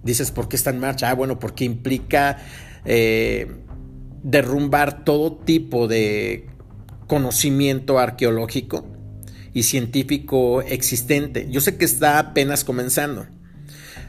Dices, 0.06 0.32
¿por 0.32 0.48
qué 0.48 0.56
está 0.56 0.70
en 0.70 0.80
marcha? 0.80 1.10
Ah, 1.10 1.16
bueno, 1.16 1.40
porque 1.40 1.66
implica 1.66 2.38
eh, 2.86 3.48
derrumbar 4.24 5.04
todo 5.04 5.36
tipo 5.36 5.88
de 5.88 6.48
conocimiento 7.08 8.00
arqueológico 8.00 8.86
y 9.52 9.64
científico 9.64 10.62
existente. 10.62 11.48
Yo 11.50 11.60
sé 11.60 11.78
que 11.78 11.86
está 11.86 12.20
apenas 12.20 12.64
comenzando. 12.64 13.26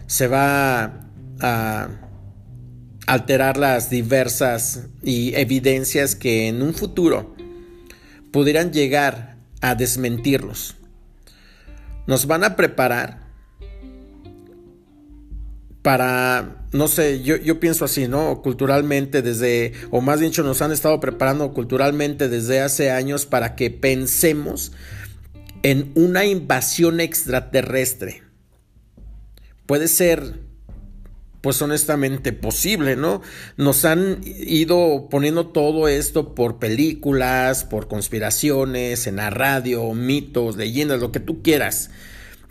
Se 0.07 0.29
va 0.29 1.09
a 1.41 1.89
alterar 3.07 3.57
las 3.57 3.89
diversas 3.89 4.89
y 5.03 5.35
evidencias 5.35 6.15
que 6.15 6.49
en 6.49 6.61
un 6.61 6.75
futuro 6.75 7.35
pudieran 8.33 8.71
llegar 8.71 9.37
a 9.63 9.75
desmentirlos. 9.75 10.77
Nos 12.07 12.27
van 12.27 12.45
a 12.45 12.55
preparar 12.55 13.26
para, 15.87 16.65
no 16.73 16.89
sé, 16.89 17.23
yo, 17.23 17.61
pienso 17.61 17.85
así, 17.85 18.09
¿no? 18.09 18.43
Culturalmente 18.43 19.23
desde, 19.23 19.73
o 19.93 20.01
más 20.01 20.19
dicho, 20.19 20.43
nos 20.43 20.61
han 20.61 20.73
estado 20.73 20.99
preparando 20.99 21.53
culturalmente 21.53 22.29
desde 22.29 22.61
hace 22.61 22.91
años 22.91 23.25
para 23.25 23.55
que 23.55 23.71
pensemos 23.71 24.73
en 25.63 25.93
una 25.95 26.25
invasión 26.25 26.99
extraterrestre. 26.99 28.25
Puede 29.67 29.87
ser, 29.87 30.41
pues 31.41 31.63
honestamente, 31.63 32.33
posible, 32.33 32.97
¿no? 32.97 33.23
Nos 33.57 33.85
han 33.85 34.23
ido 34.25 35.07
poniendo 35.09 35.47
todo 35.47 35.87
esto 35.87 36.35
por 36.35 36.59
películas, 36.59 37.63
por 37.63 37.87
conspiraciones, 37.87 39.07
en 39.07 39.15
la 39.15 39.31
radio, 39.31 39.95
mitos, 39.95 40.57
leyendas, 40.57 40.99
lo 40.99 41.13
que 41.13 41.21
tú 41.21 41.43
quieras, 41.45 41.91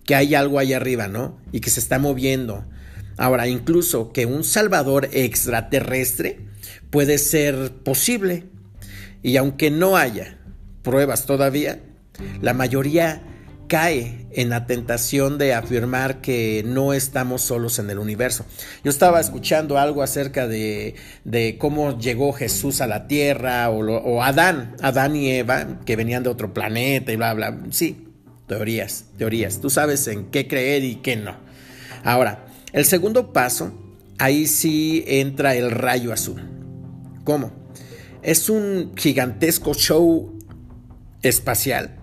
que 0.05 0.15
hay 0.15 0.35
algo 0.35 0.57
ahí 0.57 0.71
arriba, 0.71 1.09
¿no? 1.09 1.37
Y 1.51 1.59
que 1.59 1.69
se 1.69 1.81
está 1.81 1.99
moviendo 1.99 2.63
Ahora, 3.17 3.47
incluso 3.47 4.11
que 4.11 4.25
un 4.25 4.43
salvador 4.43 5.09
extraterrestre 5.13 6.39
puede 6.89 7.17
ser 7.17 7.71
posible. 7.83 8.45
Y 9.23 9.37
aunque 9.37 9.71
no 9.71 9.97
haya 9.97 10.37
pruebas 10.81 11.25
todavía, 11.25 11.79
la 12.41 12.53
mayoría 12.53 13.23
cae 13.67 14.27
en 14.31 14.49
la 14.49 14.67
tentación 14.67 15.37
de 15.37 15.53
afirmar 15.53 16.21
que 16.21 16.63
no 16.65 16.93
estamos 16.93 17.41
solos 17.41 17.79
en 17.79 17.89
el 17.89 17.99
universo. 17.99 18.45
Yo 18.83 18.91
estaba 18.91 19.19
escuchando 19.19 19.77
algo 19.77 20.03
acerca 20.03 20.47
de, 20.47 20.95
cómo 21.59 21.97
llegó 21.97 22.33
Jesús 22.33 22.81
a 22.81 22.87
la 22.87 23.07
tierra 23.07 23.69
o, 23.69 23.79
o, 23.79 24.21
Adán, 24.21 24.75
Adán 24.81 25.15
y 25.15 25.31
Eva, 25.31 25.79
que 25.85 25.95
venían 25.95 26.23
de 26.23 26.29
otro 26.29 26.53
planeta 26.53 27.11
y 27.11 27.15
bla, 27.15 27.33
bla. 27.33 27.57
Sí, 27.71 28.07
teorías, 28.47 29.05
teorías. 29.17 29.59
Tú 29.59 29.69
sabes 29.69 30.07
en 30.07 30.25
qué 30.25 30.47
creer 30.47 30.83
y 30.83 30.97
qué 30.97 31.15
no. 31.15 31.35
Ahora, 32.03 32.44
el 32.75 32.83
segundo 32.83 33.31
paso, 33.31 33.71
ahí 34.17 34.47
sí 34.47 35.05
entra 35.07 35.55
el 35.55 35.71
rayo 35.71 36.11
azul. 36.11 36.41
¿Cómo? 37.23 37.53
Es 38.21 38.49
un 38.49 38.91
gigantesco 38.97 39.73
show 39.73 40.37
espacial. 41.21 41.95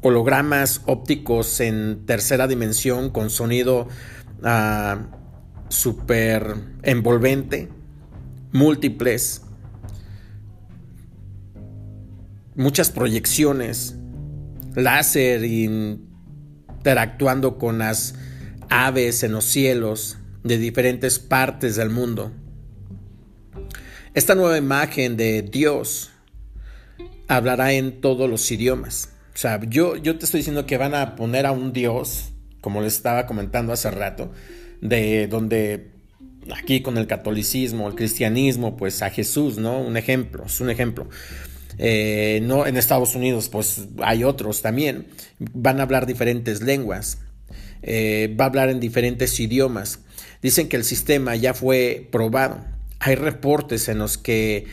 Hologramas 0.00 0.82
ópticos 0.86 1.58
en 1.58 2.06
tercera 2.06 2.46
dimensión 2.46 3.10
con 3.10 3.28
sonido 3.28 3.88
ah, 4.44 5.08
súper 5.70 6.54
envolvente, 6.84 7.68
múltiples, 8.52 9.42
muchas 12.54 12.92
proyecciones, 12.92 13.96
láser 14.76 15.44
interactuando 15.44 17.58
con 17.58 17.78
las 17.78 18.14
aves 18.70 19.22
en 19.22 19.32
los 19.32 19.44
cielos 19.44 20.18
de 20.42 20.58
diferentes 20.58 21.18
partes 21.18 21.76
del 21.76 21.90
mundo. 21.90 22.32
Esta 24.14 24.34
nueva 24.34 24.56
imagen 24.56 25.16
de 25.16 25.42
Dios 25.42 26.10
hablará 27.28 27.72
en 27.72 28.00
todos 28.00 28.30
los 28.30 28.50
idiomas. 28.50 29.12
O 29.34 29.38
sea, 29.38 29.60
yo, 29.68 29.96
yo 29.96 30.18
te 30.18 30.24
estoy 30.24 30.40
diciendo 30.40 30.64
que 30.64 30.78
van 30.78 30.94
a 30.94 31.16
poner 31.16 31.44
a 31.44 31.52
un 31.52 31.72
Dios, 31.72 32.30
como 32.60 32.80
les 32.80 32.94
estaba 32.94 33.26
comentando 33.26 33.72
hace 33.72 33.90
rato, 33.90 34.32
de 34.80 35.26
donde 35.26 35.90
aquí 36.56 36.80
con 36.80 36.96
el 36.96 37.06
catolicismo, 37.06 37.88
el 37.88 37.94
cristianismo, 37.94 38.76
pues 38.76 39.02
a 39.02 39.10
Jesús, 39.10 39.58
¿no? 39.58 39.80
Un 39.80 39.96
ejemplo, 39.96 40.44
es 40.46 40.60
un 40.60 40.70
ejemplo. 40.70 41.08
Eh, 41.78 42.40
no, 42.42 42.66
en 42.66 42.76
Estados 42.76 43.14
Unidos, 43.14 43.48
pues 43.48 43.88
hay 44.02 44.24
otros 44.24 44.62
también. 44.62 45.08
Van 45.38 45.80
a 45.80 45.82
hablar 45.82 46.06
diferentes 46.06 46.62
lenguas. 46.62 47.18
Eh, 47.86 48.36
va 48.38 48.44
a 48.44 48.48
hablar 48.48 48.68
en 48.68 48.80
diferentes 48.80 49.40
idiomas. 49.40 50.00
Dicen 50.42 50.68
que 50.68 50.76
el 50.76 50.84
sistema 50.84 51.34
ya 51.36 51.54
fue 51.54 52.06
probado. 52.12 52.62
Hay 52.98 53.14
reportes 53.14 53.88
en 53.88 53.98
los 53.98 54.18
que 54.18 54.66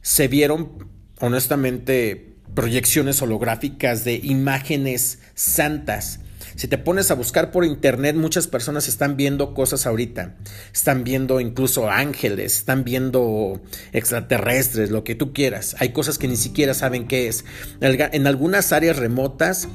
se 0.00 0.28
vieron, 0.28 0.88
honestamente, 1.20 2.32
proyecciones 2.54 3.20
holográficas 3.20 4.04
de 4.04 4.14
imágenes 4.22 5.18
santas 5.34 6.20
si 6.56 6.68
te 6.68 6.78
pones 6.78 7.10
a 7.10 7.14
buscar 7.14 7.50
por 7.50 7.64
internet, 7.64 8.14
muchas 8.14 8.46
personas 8.46 8.86
están 8.86 9.16
viendo 9.16 9.54
cosas 9.54 9.86
ahorita. 9.86 10.36
Están 10.72 11.02
viendo 11.02 11.40
incluso 11.40 11.90
ángeles, 11.90 12.58
están 12.58 12.84
viendo 12.84 13.60
extraterrestres, 13.92 14.90
lo 14.90 15.02
que 15.02 15.16
tú 15.16 15.32
quieras. 15.32 15.74
Hay 15.80 15.90
cosas 15.90 16.16
que 16.16 16.28
ni 16.28 16.36
siquiera 16.36 16.72
saben 16.72 17.08
qué 17.08 17.26
es. 17.26 17.44
En 17.80 18.26
algunas 18.26 18.72
áreas 18.72 18.96
remotas 18.96 19.68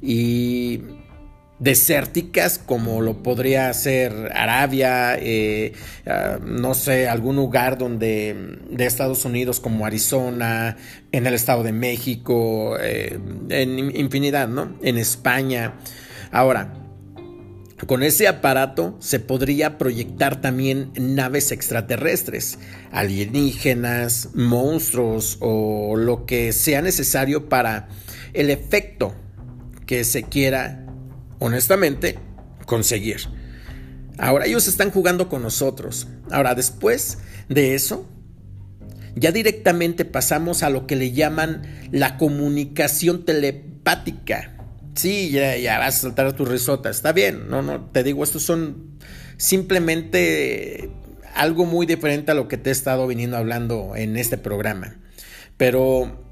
y 0.00 0.82
desérticas 1.60 2.58
como 2.58 3.02
lo 3.02 3.22
podría 3.22 3.72
ser 3.74 4.32
Arabia, 4.34 5.16
eh, 5.18 5.74
ah, 6.06 6.38
no 6.44 6.74
sé, 6.74 7.08
algún 7.08 7.36
lugar 7.36 7.78
donde 7.78 8.58
de 8.70 8.86
Estados 8.86 9.24
Unidos 9.24 9.60
como 9.60 9.86
Arizona, 9.86 10.76
en 11.12 11.26
el 11.26 11.34
Estado 11.34 11.62
de 11.62 11.72
México, 11.72 12.76
eh, 12.80 13.18
en 13.50 13.78
infinidad, 13.94 14.48
¿no? 14.48 14.74
En 14.82 14.96
España. 14.98 15.74
Ahora, 16.32 16.72
con 17.86 18.02
ese 18.02 18.28
aparato 18.28 18.96
se 18.98 19.20
podría 19.20 19.78
proyectar 19.78 20.40
también 20.40 20.92
naves 20.98 21.52
extraterrestres, 21.52 22.58
alienígenas, 22.90 24.30
monstruos 24.34 25.38
o 25.40 25.96
lo 25.96 26.24
que 26.24 26.52
sea 26.52 26.82
necesario 26.82 27.48
para 27.48 27.88
el 28.32 28.50
efecto 28.50 29.14
que 29.86 30.04
se 30.04 30.22
quiera, 30.22 30.79
honestamente, 31.40 32.18
conseguir. 32.66 33.22
Ahora 34.16 34.46
ellos 34.46 34.68
están 34.68 34.90
jugando 34.92 35.28
con 35.28 35.42
nosotros. 35.42 36.06
Ahora, 36.30 36.54
después 36.54 37.18
de 37.48 37.74
eso, 37.74 38.08
ya 39.16 39.32
directamente 39.32 40.04
pasamos 40.04 40.62
a 40.62 40.70
lo 40.70 40.86
que 40.86 40.94
le 40.94 41.10
llaman 41.10 41.62
la 41.90 42.16
comunicación 42.16 43.24
telepática. 43.24 44.56
Sí, 44.94 45.30
ya, 45.30 45.56
ya 45.56 45.78
vas 45.78 45.96
a 45.96 46.00
saltar 46.00 46.26
a 46.26 46.36
tu 46.36 46.44
risota. 46.44 46.90
Está 46.90 47.12
bien, 47.12 47.48
no, 47.48 47.62
no, 47.62 47.86
te 47.90 48.04
digo, 48.04 48.22
estos 48.22 48.42
son 48.42 48.98
simplemente 49.36 50.90
algo 51.34 51.64
muy 51.64 51.86
diferente 51.86 52.32
a 52.32 52.34
lo 52.34 52.48
que 52.48 52.58
te 52.58 52.70
he 52.70 52.72
estado 52.72 53.06
viniendo 53.06 53.36
hablando 53.36 53.96
en 53.96 54.16
este 54.16 54.36
programa. 54.36 54.96
Pero 55.56 56.24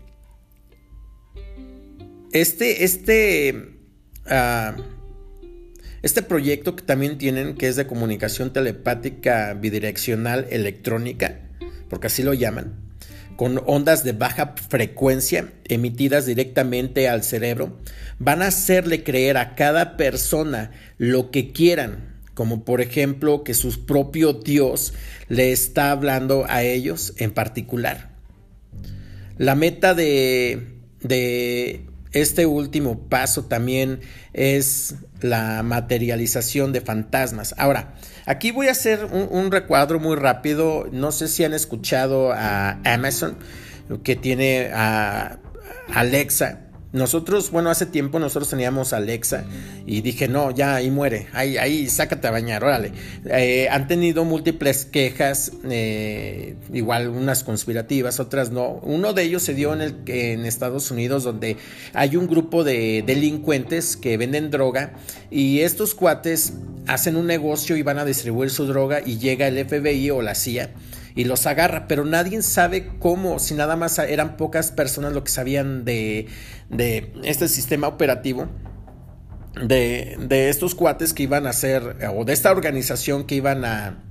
este, 2.33 2.85
este, 2.85 3.81
uh, 4.27 4.83
este 6.03 6.23
proyecto 6.23 6.77
que 6.77 6.83
también 6.83 7.19
tienen, 7.19 7.55
que 7.55 7.69
es 7.69 7.77
de 7.77 7.87
comunicación 7.87 8.53
telepática 8.53 9.55
bidireccional 9.55 10.47
electrónica, 10.51 11.41
porque 11.89 12.07
así 12.07 12.23
lo 12.23 12.35
llaman, 12.35 12.75
con 13.37 13.63
ondas 13.67 14.05
de 14.05 14.13
baja 14.13 14.55
frecuencia 14.69 15.53
emitidas 15.69 16.27
directamente 16.27 17.09
al 17.09 17.23
cerebro, 17.23 17.79
van 18.19 18.43
a 18.43 18.49
hacerle 18.49 19.05
creer 19.05 19.37
a 19.37 19.55
cada 19.55 19.97
persona 19.97 20.73
lo 20.99 21.31
que 21.31 21.53
quieran, 21.53 22.17
como 22.35 22.65
por 22.65 22.81
ejemplo 22.81 23.45
que 23.45 23.55
su 23.55 23.87
propio 23.87 24.33
Dios 24.33 24.93
le 25.29 25.53
está 25.53 25.91
hablando 25.91 26.47
a 26.49 26.63
ellos 26.63 27.15
en 27.19 27.31
particular. 27.31 28.11
La 29.37 29.55
meta 29.55 29.95
de, 29.95 30.67
de 31.01 31.87
este 32.13 32.47
último 32.47 32.99
paso 33.09 33.45
también 33.45 34.01
es 34.33 34.95
la 35.21 35.63
materialización 35.63 36.73
de 36.73 36.81
fantasmas. 36.81 37.55
Ahora, 37.59 37.95
aquí 38.27 38.51
voy 38.51 38.69
a 38.69 38.73
hacer 38.73 39.05
un, 39.05 39.51
recuadro 39.51 40.01
muy 40.01 40.17
rápido. 40.17 40.89
No 40.93 41.13
sé 41.13 41.29
si 41.29 41.45
han 41.45 41.55
escuchado 41.55 42.33
a 42.33 42.79
Amazon, 42.85 43.37
que 44.03 44.17
tiene 44.17 44.71
a 44.73 45.39
Alexa. 45.95 46.68
Nosotros, 46.91 47.51
bueno, 47.51 47.69
hace 47.69 47.85
tiempo 47.85 48.19
nosotros 48.19 48.49
teníamos 48.49 48.95
Alexa 48.95 49.45
y 49.87 50.01
dije, 50.01 50.27
no, 50.27 50.51
ya 50.51 50.77
ahí 50.77 50.91
muere, 50.91 51.27
ahí, 51.35 51.59
ahí, 51.59 51.87
sácate 51.91 52.27
a 52.29 52.31
bañar, 52.31 52.65
órale. 52.65 52.93
Eh, 53.27 53.69
han 53.71 53.89
tenido 53.89 54.25
múltiples 54.25 54.87
quejas, 54.87 55.53
eh, 55.69 56.57
igual 56.73 57.09
unas 57.09 57.45
conspirativas, 57.45 58.21
otras 58.21 58.53
no. 58.53 58.81
Uno 58.83 59.13
de 59.13 59.25
ellos 59.25 59.43
se 59.43 59.53
dio 59.53 59.75
en, 59.75 59.83
el, 59.83 59.97
en 60.07 60.47
Estados 60.47 60.91
Unidos 60.91 61.25
donde 61.25 61.59
hay 61.93 62.17
un 62.17 62.27
grupo 62.27 62.65
de 62.65 63.05
delincuentes 63.07 63.99
que 63.99 64.17
venden 64.17 64.51
droga 64.51 64.95
y 65.31 65.61
estos 65.61 65.95
cuates 65.95 66.55
hacen 66.87 67.17
un 67.17 67.27
negocio 67.27 67.77
y 67.77 67.83
van 67.83 67.99
a 67.99 68.07
distribuir 68.07 68.49
su 68.49 68.67
droga 68.67 69.03
y 69.05 69.19
llega 69.19 69.47
el 69.47 69.63
FBI 69.63 70.11
o 70.11 70.23
la 70.23 70.35
CIA 70.35 70.71
y 71.19 71.25
los 71.25 71.47
agarra, 71.49 71.89
pero 71.89 72.05
nadie 72.05 72.41
sabe 72.43 72.93
cómo, 73.01 73.41
si 73.41 73.55
nada 73.55 73.75
más 73.75 73.99
eran 73.99 74.37
pocas 74.37 74.71
personas 74.71 75.13
lo 75.13 75.25
que 75.25 75.33
sabían 75.33 75.85
de, 75.85 76.29
de 76.71 77.13
este 77.25 77.49
sistema 77.49 77.89
operativo. 77.89 78.47
De, 79.61 80.17
de 80.21 80.49
estos 80.49 80.77
cuates 80.77 81.13
que 81.13 81.25
iban 81.25 81.49
a 81.49 81.51
hacer, 81.51 81.97
o 82.15 82.25
de 82.25 82.33
esta 82.33 82.53
organización 82.53 83.25
que 83.25 83.35
iban 83.35 83.65
a, 83.65 84.05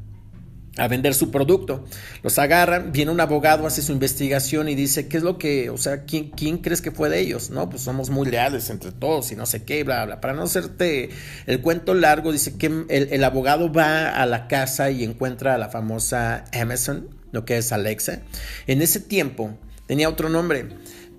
a 0.78 0.88
vender 0.88 1.14
su 1.14 1.32
producto. 1.32 1.84
Los 2.24 2.38
agarran, 2.40 2.92
viene 2.92 3.12
un 3.12 3.20
abogado, 3.20 3.68
hace 3.68 3.82
su 3.82 3.92
investigación 3.92 4.70
y 4.70 4.76
dice, 4.76 5.08
¿qué 5.08 5.18
es 5.18 5.24
lo 5.24 5.38
que, 5.38 5.70
o 5.70 5.78
sea, 5.78 6.04
quién, 6.04 6.30
quién 6.30 6.60
crees 6.60 6.82
que 6.82 6.92
fue 6.92 7.10
de 7.10 7.20
ellos? 7.20 7.50
No, 7.50 7.70
pues 7.70 7.82
somos 7.82 8.10
muy 8.10 8.30
leales 8.30 8.70
entre 8.70 8.92
todos 8.92 9.32
y 9.32 9.36
no 9.36 9.46
sé 9.46 9.64
qué, 9.64 9.84
bla, 9.84 10.06
bla. 10.06 10.22
Para 10.22 10.34
no 10.34 10.44
hacerte 10.44 11.10
el 11.46 11.62
cuento 11.62 11.94
largo, 11.94 12.32
dice 12.32 12.58
que 12.58 12.68
el, 12.68 12.86
el 12.90 13.24
abogado 13.24 13.72
va 13.72 14.10
a 14.10 14.26
la 14.26 14.48
casa 14.48 14.92
y 14.92 15.04
encuentra 15.04 15.56
a 15.56 15.58
la 15.58 15.70
famosa 15.70 16.46
Amazon, 16.54 17.10
lo 17.32 17.46
que 17.46 17.58
es 17.58 17.72
Alexa. 17.72 18.22
En 18.68 18.82
ese 18.82 19.00
tiempo 19.00 19.58
tenía 19.88 20.10
otro 20.10 20.30
nombre, 20.30 20.68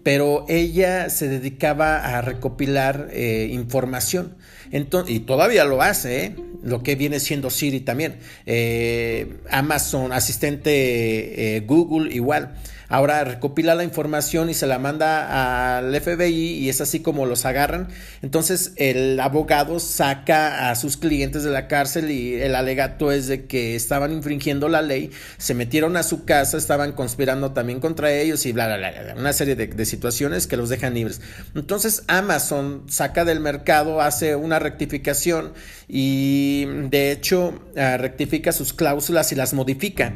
pero 0.03 0.47
ella 0.49 1.11
se 1.11 1.29
dedicaba 1.29 2.17
a 2.17 2.23
recopilar 2.23 3.09
eh, 3.13 3.49
información. 3.53 4.37
Entonces, 4.71 5.15
y 5.15 5.21
todavía 5.21 5.65
lo 5.65 5.83
hace, 5.83 6.25
¿eh? 6.25 6.37
lo 6.63 6.83
que 6.83 6.97
viene 6.97 7.21
siendo 7.21 7.51
Siri 7.51 7.81
también. 7.81 8.17
Eh, 8.47 9.39
Amazon, 9.51 10.13
asistente 10.13 11.63
Google, 11.67 12.13
igual. 12.15 12.55
Ahora 12.89 13.23
recopila 13.25 13.75
la 13.75 13.85
información 13.85 14.49
y 14.49 14.55
se 14.55 14.67
la 14.67 14.79
manda 14.79 15.77
al 15.79 15.95
FBI 16.01 16.55
y 16.55 16.69
es 16.71 16.81
así 16.81 17.01
como 17.01 17.27
los 17.27 17.45
agarran. 17.45 17.89
Entonces 18.23 18.73
el 18.77 19.21
abogado 19.21 19.79
saca 19.79 20.71
a 20.71 20.75
sus 20.75 20.97
clientes 20.97 21.43
de 21.43 21.51
la 21.51 21.69
cárcel 21.69 22.11
y 22.11 22.35
el 22.35 22.55
alegato 22.55 23.13
es 23.13 23.27
de 23.27 23.45
que 23.47 23.77
estaban 23.77 24.13
infringiendo 24.13 24.71
la 24.71 24.81
ley, 24.81 25.11
se 25.37 25.55
metieron 25.55 25.99
a 25.99 26.03
su 26.03 26.25
casa, 26.25 26.57
estaban 26.57 26.93
conspirando 26.93 27.53
también 27.53 27.81
contra 27.81 28.11
ellos 28.11 28.47
y 28.47 28.53
bla, 28.53 28.67
bla, 28.67 28.91
bla, 28.91 29.15
una 29.17 29.33
serie 29.35 29.55
de, 29.55 29.85
situaciones 29.85 30.47
que 30.47 30.57
los 30.57 30.71
dejan 30.71 30.95
libres. 30.95 31.21
Entonces 31.55 32.05
Amazon 32.07 32.85
saca 32.89 33.25
del 33.25 33.41
mercado, 33.41 34.01
hace 34.01 34.35
una 34.35 34.59
rectificación 34.59 35.53
y 35.89 36.67
de 36.91 37.11
hecho 37.13 37.55
ah, 37.77 37.97
rectifica 37.97 38.53
sus 38.53 38.75
cláusulas 38.75 39.33
y 39.33 39.35
las 39.35 39.55
modifica. 39.55 40.13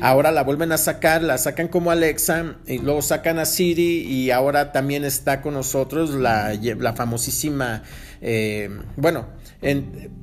Ahora 0.00 0.30
la 0.30 0.44
vuelven 0.44 0.70
a 0.72 0.78
sacar, 0.78 1.22
la 1.22 1.36
sacan 1.36 1.68
como 1.68 1.90
Alex 1.90 2.30
y 2.66 2.78
luego 2.78 3.02
sacan 3.02 3.38
a 3.38 3.44
Siri 3.44 4.02
y 4.02 4.30
ahora 4.30 4.72
también 4.72 5.04
está 5.04 5.42
con 5.42 5.54
nosotros 5.54 6.10
la, 6.10 6.56
famosísima, 6.94 7.82
eh, 8.20 8.70
bueno, 8.96 9.26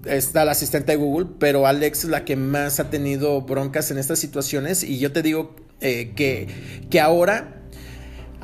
está 0.06 0.46
la 0.46 0.52
asistente 0.52 0.94
de 0.94 0.98
Google, 0.98 1.28
pero 1.40 1.68
Alex 1.68 2.06
es 2.06 2.10
la 2.10 2.24
que 2.24 2.36
más 2.36 2.80
ha 2.80 2.90
tenido 2.90 3.42
broncas 3.42 3.92
en 3.92 3.98
estas 3.98 4.20
situaciones 4.20 4.84
y 4.84 5.00
yo 5.00 5.12
te 5.12 5.22
digo 5.22 5.56
eh, 5.82 6.14
que, 6.16 6.48
que 6.90 7.02
ahora... 7.02 7.60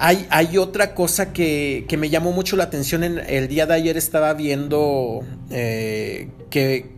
Hay, 0.02 0.58
otra 0.58 0.96
cosa 0.96 1.34
que, 1.34 1.86
me 2.00 2.10
llamó 2.10 2.32
mucho 2.32 2.56
la 2.56 2.64
atención. 2.64 3.04
En, 3.04 3.20
el 3.20 3.50
día 3.50 3.66
de 3.66 3.74
ayer 3.74 3.98
estaba 3.98 4.34
viendo 4.34 5.20
eh, 5.52 6.30
que, 6.50 6.92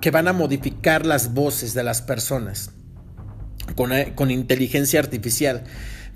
que, 0.00 0.10
van 0.10 0.26
a 0.26 0.32
modificar 0.32 1.06
las 1.06 1.32
voces 1.32 1.74
de 1.74 1.84
las 1.84 2.02
personas 2.02 2.72
con, 3.76 3.92
con 4.16 4.32
inteligencia 4.32 4.98
artificial 4.98 5.62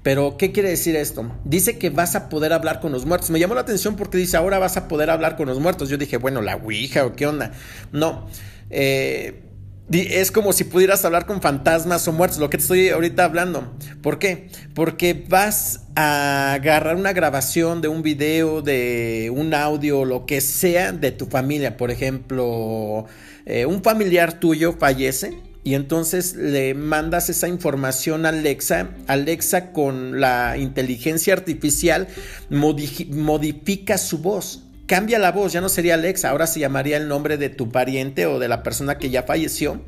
Pero, 0.03 0.37
¿qué 0.37 0.51
quiere 0.51 0.71
decir 0.71 0.97
esto? 0.97 1.31
Dice 1.45 1.79
que 1.79 1.91
vas 1.91 2.17
a 2.17 2.29
poder 2.29 2.53
hablar 2.53 2.81
con 2.81 2.91
los 2.91 3.07
muertos. 3.07 3.31
Me 3.31 3.39
llamó 3.39 3.55
la 3.55 3.61
atención 3.61 3.95
porque 3.95 4.19
dice, 4.19 4.37
ahora 4.37 4.59
vas 4.59 4.77
a 4.77 4.89
poder 4.89 5.11
hablar 5.11 5.37
con 5.37 5.47
los 5.47 5.61
muertos. 5.61 5.89
Yo 5.89 5.99
dije, 5.99 6.17
bueno, 6.17 6.43
la 6.43 6.57
Ouija 6.57 7.07
o 7.07 7.15
qué 7.15 7.29
onda. 7.29 7.53
No. 7.93 8.27
Eh, 8.71 9.44
es 9.91 10.31
como 10.31 10.53
si 10.53 10.65
pudieras 10.65 11.05
hablar 11.05 11.27
con 11.27 11.43
fantasmas 11.43 12.09
o 12.09 12.13
muertos, 12.13 12.39
lo 12.39 12.49
que 12.49 12.57
te 12.57 12.63
estoy 12.63 12.89
ahorita 12.89 13.25
hablando. 13.25 13.73
¿Por 14.03 14.19
qué? 14.19 14.49
Porque 14.75 15.25
vas 15.29 15.83
a 15.95 16.55
agarrar 16.55 16.97
una 16.97 17.13
grabación 17.13 17.81
de 17.83 17.89
un 17.89 18.03
video, 18.03 18.63
de 18.63 19.31
un 19.35 19.53
audio, 19.53 20.05
lo 20.05 20.27
que 20.27 20.41
sea 20.41 20.93
de 20.93 21.13
tu 21.13 21.27
familia. 21.27 21.77
Por 21.77 21.91
ejemplo, 21.91 23.07
eh, 23.45 23.67
un 23.67 23.83
familiar 23.83 24.41
tuyo 24.41 24.73
fallece 24.73 25.35
y 25.65 25.75
entonces 25.75 26.35
le 26.35 26.75
mandas 26.75 27.29
esa 27.29 27.49
información 27.49 28.25
a 28.27 28.31
Alexa. 28.31 28.91
Alexa 29.07 29.73
con 29.73 30.21
la 30.21 30.57
inteligencia 30.59 31.35
artificial 31.35 32.09
modifica 32.49 33.99
su 33.99 34.19
voz 34.19 34.64
cambia 34.87 35.19
la 35.19 35.33
voz, 35.33 35.53
ya 35.53 35.61
no 35.61 35.69
sería 35.69 35.95
Alexa, 35.95 36.31
ahora 36.31 36.47
se 36.47 36.61
llamaría 36.61 36.97
el 36.97 37.09
nombre 37.09 37.37
de 37.37 37.49
tu 37.49 37.71
pariente 37.71 38.27
o 38.27 38.39
de 38.39 38.49
la 38.49 38.63
persona 38.63 38.99
que 38.99 39.11
ya 39.11 39.23
falleció. 39.23 39.81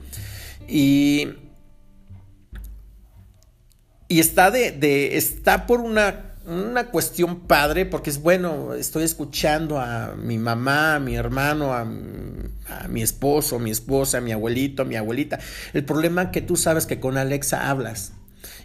Y, 0.69 1.35
y 4.09 4.21
está 4.21 4.51
de, 4.51 5.17
está 5.17 5.67
por 5.67 5.81
una, 5.81 6.35
una 6.47 6.89
cuestión 6.89 7.41
padre, 7.41 7.87
porque 7.87 8.11
es 8.11 8.21
bueno, 8.21 8.75
estoy 8.75 9.05
escuchando 9.05 9.79
a 9.79 10.15
mi 10.17 10.39
mamá, 10.39 10.97
a 10.97 11.01
mi 11.01 11.17
hermano, 11.17 11.73
a, 11.73 11.83
a 11.83 12.89
mi 12.89 13.03
esposo, 13.03 13.57
a 13.57 13.59
mi 13.59 13.71
esposa, 13.71 14.19
a 14.19 14.21
mi 14.21 14.33
abuelito, 14.33 14.83
a 14.83 14.85
mi 14.85 14.97
abuelita. 14.97 15.39
El 15.73 15.85
problema 15.85 16.25
es 16.25 16.29
que 16.31 16.41
tú 16.41 16.57
sabes 16.57 16.87
que 16.87 17.01
con 17.01 17.19
Alexa 17.19 17.69
hablas. 17.69 18.13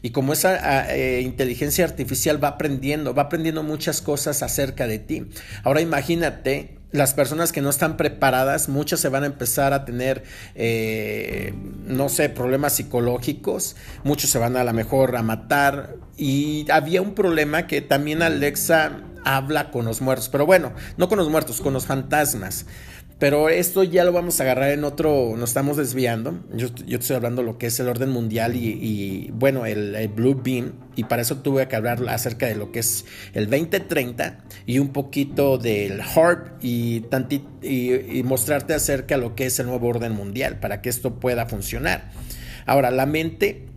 Y 0.01 0.11
como 0.11 0.33
esa 0.33 0.59
ah, 0.61 0.95
eh, 0.95 1.21
inteligencia 1.21 1.85
artificial 1.85 2.43
va 2.43 2.49
aprendiendo, 2.49 3.13
va 3.13 3.23
aprendiendo 3.23 3.63
muchas 3.63 4.01
cosas 4.01 4.41
acerca 4.41 4.87
de 4.87 4.99
ti. 4.99 5.27
Ahora 5.63 5.81
imagínate 5.81 6.81
las 6.91 7.13
personas 7.13 7.51
que 7.51 7.61
no 7.61 7.69
están 7.69 7.97
preparadas, 7.97 8.67
muchas 8.67 8.99
se 8.99 9.09
van 9.09 9.23
a 9.23 9.27
empezar 9.27 9.73
a 9.73 9.85
tener, 9.85 10.23
eh, 10.55 11.53
no 11.85 12.09
sé, 12.09 12.29
problemas 12.29 12.73
psicológicos, 12.73 13.75
muchos 14.03 14.29
se 14.29 14.39
van 14.39 14.57
a 14.57 14.63
lo 14.63 14.73
mejor 14.73 15.15
a 15.15 15.23
matar. 15.23 15.95
Y 16.17 16.69
había 16.69 17.01
un 17.01 17.13
problema 17.13 17.67
que 17.67 17.81
también 17.81 18.21
Alexa 18.21 19.03
habla 19.23 19.71
con 19.71 19.85
los 19.85 20.01
muertos, 20.01 20.29
pero 20.29 20.45
bueno, 20.45 20.73
no 20.97 21.07
con 21.07 21.17
los 21.17 21.29
muertos, 21.29 21.61
con 21.61 21.73
los 21.73 21.85
fantasmas. 21.85 22.65
Pero 23.21 23.49
esto 23.49 23.83
ya 23.83 24.03
lo 24.03 24.13
vamos 24.13 24.39
a 24.39 24.43
agarrar 24.43 24.71
en 24.71 24.83
otro, 24.83 25.35
nos 25.37 25.51
estamos 25.51 25.77
desviando. 25.77 26.43
Yo, 26.55 26.69
yo 26.87 26.97
estoy 26.97 27.15
hablando 27.15 27.43
lo 27.43 27.59
que 27.59 27.67
es 27.67 27.79
el 27.79 27.87
orden 27.87 28.09
mundial 28.09 28.55
y, 28.55 29.29
bueno, 29.35 29.67
el, 29.67 30.07
Blue 30.07 30.41
Beam. 30.43 30.71
Y 30.95 31.03
para 31.03 31.21
eso 31.21 31.37
tuve 31.37 31.67
que 31.67 31.75
hablar 31.75 32.01
acerca 32.09 32.47
de 32.47 32.55
lo 32.55 32.71
que 32.71 32.79
es 32.79 33.05
el 33.35 33.47
2030 33.47 34.39
y 34.65 34.79
un 34.79 34.87
poquito 34.87 35.59
del 35.59 36.01
HARP 36.01 36.63
y, 36.63 37.05
y, 37.61 38.23
mostrarte 38.23 38.73
acerca 38.73 39.17
de 39.17 39.21
lo 39.21 39.35
que 39.35 39.45
es 39.45 39.59
el 39.59 39.67
nuevo 39.67 39.87
orden 39.87 40.13
mundial 40.13 40.59
para 40.59 40.81
que 40.81 40.89
esto 40.89 41.19
pueda 41.19 41.45
funcionar. 41.45 42.09
Ahora, 42.65 42.89
la 42.89 43.05
mente 43.05 43.67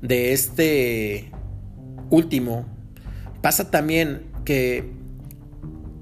de 0.00 0.32
este 0.32 1.30
último 2.08 2.64
pasa 3.42 3.70
también 3.70 4.22
que 4.46 4.90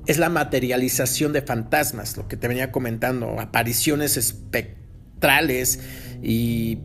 es 0.06 0.18
la 0.18 0.28
materialización 0.28 1.32
de 1.32 1.42
fantasmas, 1.42 2.16
lo 2.16 2.28
que 2.28 2.36
te 2.36 2.48
venía 2.48 2.70
comentando, 2.70 3.40
apariciones 3.40 4.16
espectrales 4.16 5.80
y... 6.22 6.78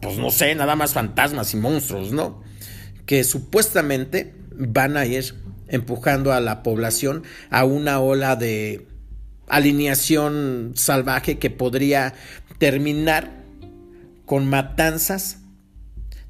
Pues 0.00 0.18
no 0.18 0.30
sé, 0.30 0.54
nada 0.54 0.76
más 0.76 0.92
fantasmas 0.92 1.54
y 1.54 1.56
monstruos, 1.56 2.12
¿no? 2.12 2.42
Que 3.06 3.24
supuestamente 3.24 4.34
van 4.52 4.96
a 4.96 5.06
ir 5.06 5.34
empujando 5.68 6.32
a 6.32 6.40
la 6.40 6.62
población 6.62 7.24
a 7.50 7.64
una 7.64 8.00
ola 8.00 8.36
de 8.36 8.86
alineación 9.48 10.72
salvaje 10.74 11.38
que 11.38 11.50
podría 11.50 12.14
terminar 12.58 13.30
con 14.26 14.48
matanzas 14.48 15.38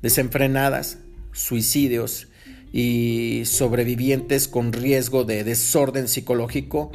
desenfrenadas, 0.00 0.98
suicidios 1.32 2.28
y 2.76 3.46
sobrevivientes 3.46 4.48
con 4.48 4.74
riesgo 4.74 5.24
de 5.24 5.44
desorden 5.44 6.08
psicológico 6.08 6.92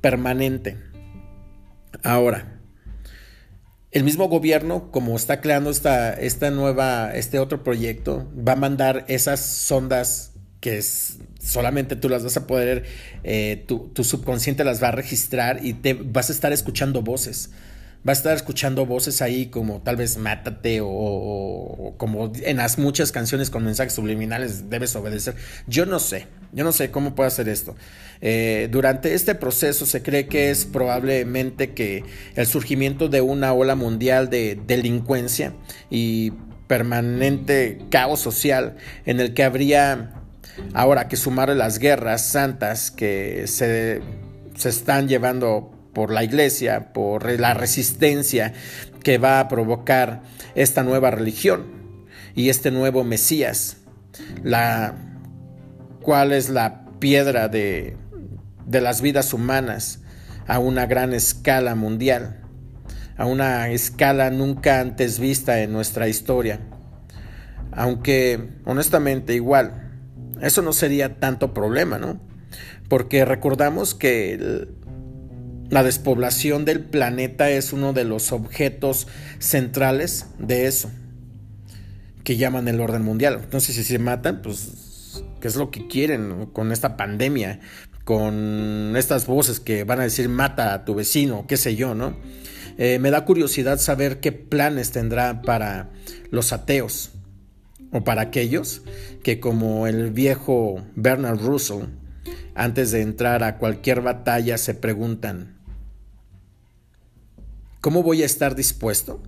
permanente. 0.00 0.78
Ahora, 2.02 2.62
el 3.90 4.04
mismo 4.04 4.28
gobierno, 4.30 4.90
como 4.90 5.14
está 5.14 5.42
creando 5.42 5.68
esta, 5.68 6.14
esta 6.14 6.50
nueva, 6.50 7.14
este 7.14 7.40
otro 7.40 7.62
proyecto, 7.62 8.26
va 8.34 8.52
a 8.52 8.56
mandar 8.56 9.04
esas 9.08 9.40
sondas 9.40 10.32
que 10.60 10.80
solamente 10.80 11.94
tú 11.94 12.08
las 12.08 12.24
vas 12.24 12.38
a 12.38 12.46
poder, 12.46 12.84
eh, 13.22 13.62
tu, 13.68 13.90
tu, 13.90 14.04
subconsciente 14.04 14.64
las 14.64 14.82
va 14.82 14.88
a 14.88 14.92
registrar 14.92 15.60
y 15.62 15.74
te 15.74 15.92
vas 15.92 16.30
a 16.30 16.32
estar 16.32 16.54
escuchando 16.54 17.02
voces 17.02 17.50
va 18.06 18.12
a 18.12 18.14
estar 18.14 18.34
escuchando 18.34 18.86
voces 18.86 19.20
ahí 19.22 19.46
como 19.46 19.80
tal 19.82 19.96
vez 19.96 20.16
mátate 20.16 20.80
o, 20.82 21.94
como 21.96 22.32
en 22.42 22.58
las 22.58 22.78
muchas 22.78 23.12
canciones 23.12 23.50
con 23.50 23.64
mensajes 23.64 23.92
subliminales 23.92 24.70
debes 24.70 24.94
obedecer. 24.96 25.34
Yo 25.66 25.84
no 25.84 25.98
sé, 25.98 26.26
yo 26.52 26.64
no 26.64 26.72
sé 26.72 26.90
cómo 26.90 27.14
puede 27.14 27.28
hacer 27.28 27.48
esto. 27.48 27.74
Eh, 28.20 28.68
durante 28.70 29.14
este 29.14 29.34
proceso 29.34 29.86
se 29.86 30.02
cree 30.02 30.26
que 30.26 30.50
es 30.50 30.64
probablemente 30.64 31.74
que 31.74 32.04
el 32.34 32.46
surgimiento 32.46 33.08
de 33.08 33.20
una 33.20 33.52
ola 33.52 33.74
mundial 33.74 34.30
de 34.30 34.60
delincuencia 34.66 35.54
y 35.90 36.32
permanente 36.66 37.80
caos 37.90 38.20
social 38.20 38.76
en 39.06 39.20
el 39.20 39.34
que 39.34 39.42
habría 39.42 40.14
ahora 40.74 41.08
que 41.08 41.16
sumar 41.16 41.48
las 41.50 41.78
guerras 41.78 42.22
santas 42.24 42.90
que 42.90 43.46
se, 43.46 44.02
se 44.54 44.68
están 44.68 45.08
llevando 45.08 45.77
por 45.98 46.12
la 46.12 46.22
iglesia, 46.22 46.92
por 46.92 47.28
la 47.40 47.54
resistencia 47.54 48.52
que 49.02 49.18
va 49.18 49.40
a 49.40 49.48
provocar 49.48 50.22
esta 50.54 50.84
nueva 50.84 51.10
religión 51.10 51.64
y 52.36 52.50
este 52.50 52.70
nuevo 52.70 53.02
Mesías, 53.02 53.78
la 54.44 54.94
cual 56.00 56.30
es 56.30 56.50
la 56.50 56.84
piedra 57.00 57.48
de, 57.48 57.96
de 58.64 58.80
las 58.80 59.02
vidas 59.02 59.34
humanas 59.34 59.98
a 60.46 60.60
una 60.60 60.86
gran 60.86 61.14
escala 61.14 61.74
mundial, 61.74 62.42
a 63.16 63.26
una 63.26 63.68
escala 63.70 64.30
nunca 64.30 64.78
antes 64.78 65.18
vista 65.18 65.62
en 65.62 65.72
nuestra 65.72 66.06
historia. 66.06 66.60
Aunque 67.72 68.50
honestamente 68.66 69.34
igual, 69.34 69.98
eso 70.42 70.62
no 70.62 70.72
sería 70.72 71.18
tanto 71.18 71.52
problema, 71.52 71.98
¿no? 71.98 72.20
Porque 72.88 73.24
recordamos 73.24 73.96
que 73.96 74.68
la 75.70 75.82
despoblación 75.82 76.64
del 76.64 76.80
planeta 76.80 77.50
es 77.50 77.72
uno 77.72 77.92
de 77.92 78.04
los 78.04 78.32
objetos 78.32 79.06
centrales 79.38 80.26
de 80.38 80.66
eso, 80.66 80.90
que 82.24 82.36
llaman 82.36 82.68
el 82.68 82.80
orden 82.80 83.02
mundial. 83.02 83.40
Entonces, 83.42 83.76
si 83.76 83.84
se 83.84 83.98
matan, 83.98 84.40
pues, 84.42 85.22
¿qué 85.40 85.48
es 85.48 85.56
lo 85.56 85.70
que 85.70 85.86
quieren 85.86 86.46
con 86.46 86.72
esta 86.72 86.96
pandemia? 86.96 87.60
Con 88.04 88.94
estas 88.96 89.26
voces 89.26 89.60
que 89.60 89.84
van 89.84 90.00
a 90.00 90.04
decir 90.04 90.30
mata 90.30 90.72
a 90.72 90.84
tu 90.86 90.94
vecino, 90.94 91.46
qué 91.46 91.58
sé 91.58 91.76
yo, 91.76 91.94
¿no? 91.94 92.16
Eh, 92.78 92.98
me 92.98 93.10
da 93.10 93.24
curiosidad 93.24 93.78
saber 93.78 94.20
qué 94.20 94.32
planes 94.32 94.92
tendrá 94.92 95.42
para 95.42 95.90
los 96.30 96.52
ateos 96.52 97.10
o 97.92 98.04
para 98.04 98.22
aquellos 98.22 98.82
que 99.22 99.40
como 99.40 99.86
el 99.86 100.12
viejo 100.12 100.86
Bernard 100.94 101.40
Russell, 101.40 101.86
antes 102.54 102.90
de 102.92 103.02
entrar 103.02 103.42
a 103.42 103.58
cualquier 103.58 104.00
batalla 104.00 104.58
se 104.58 104.74
preguntan, 104.74 105.57
¿Cómo 107.80 108.02
voy 108.02 108.22
a 108.22 108.26
estar 108.26 108.56
dispuesto 108.56 109.22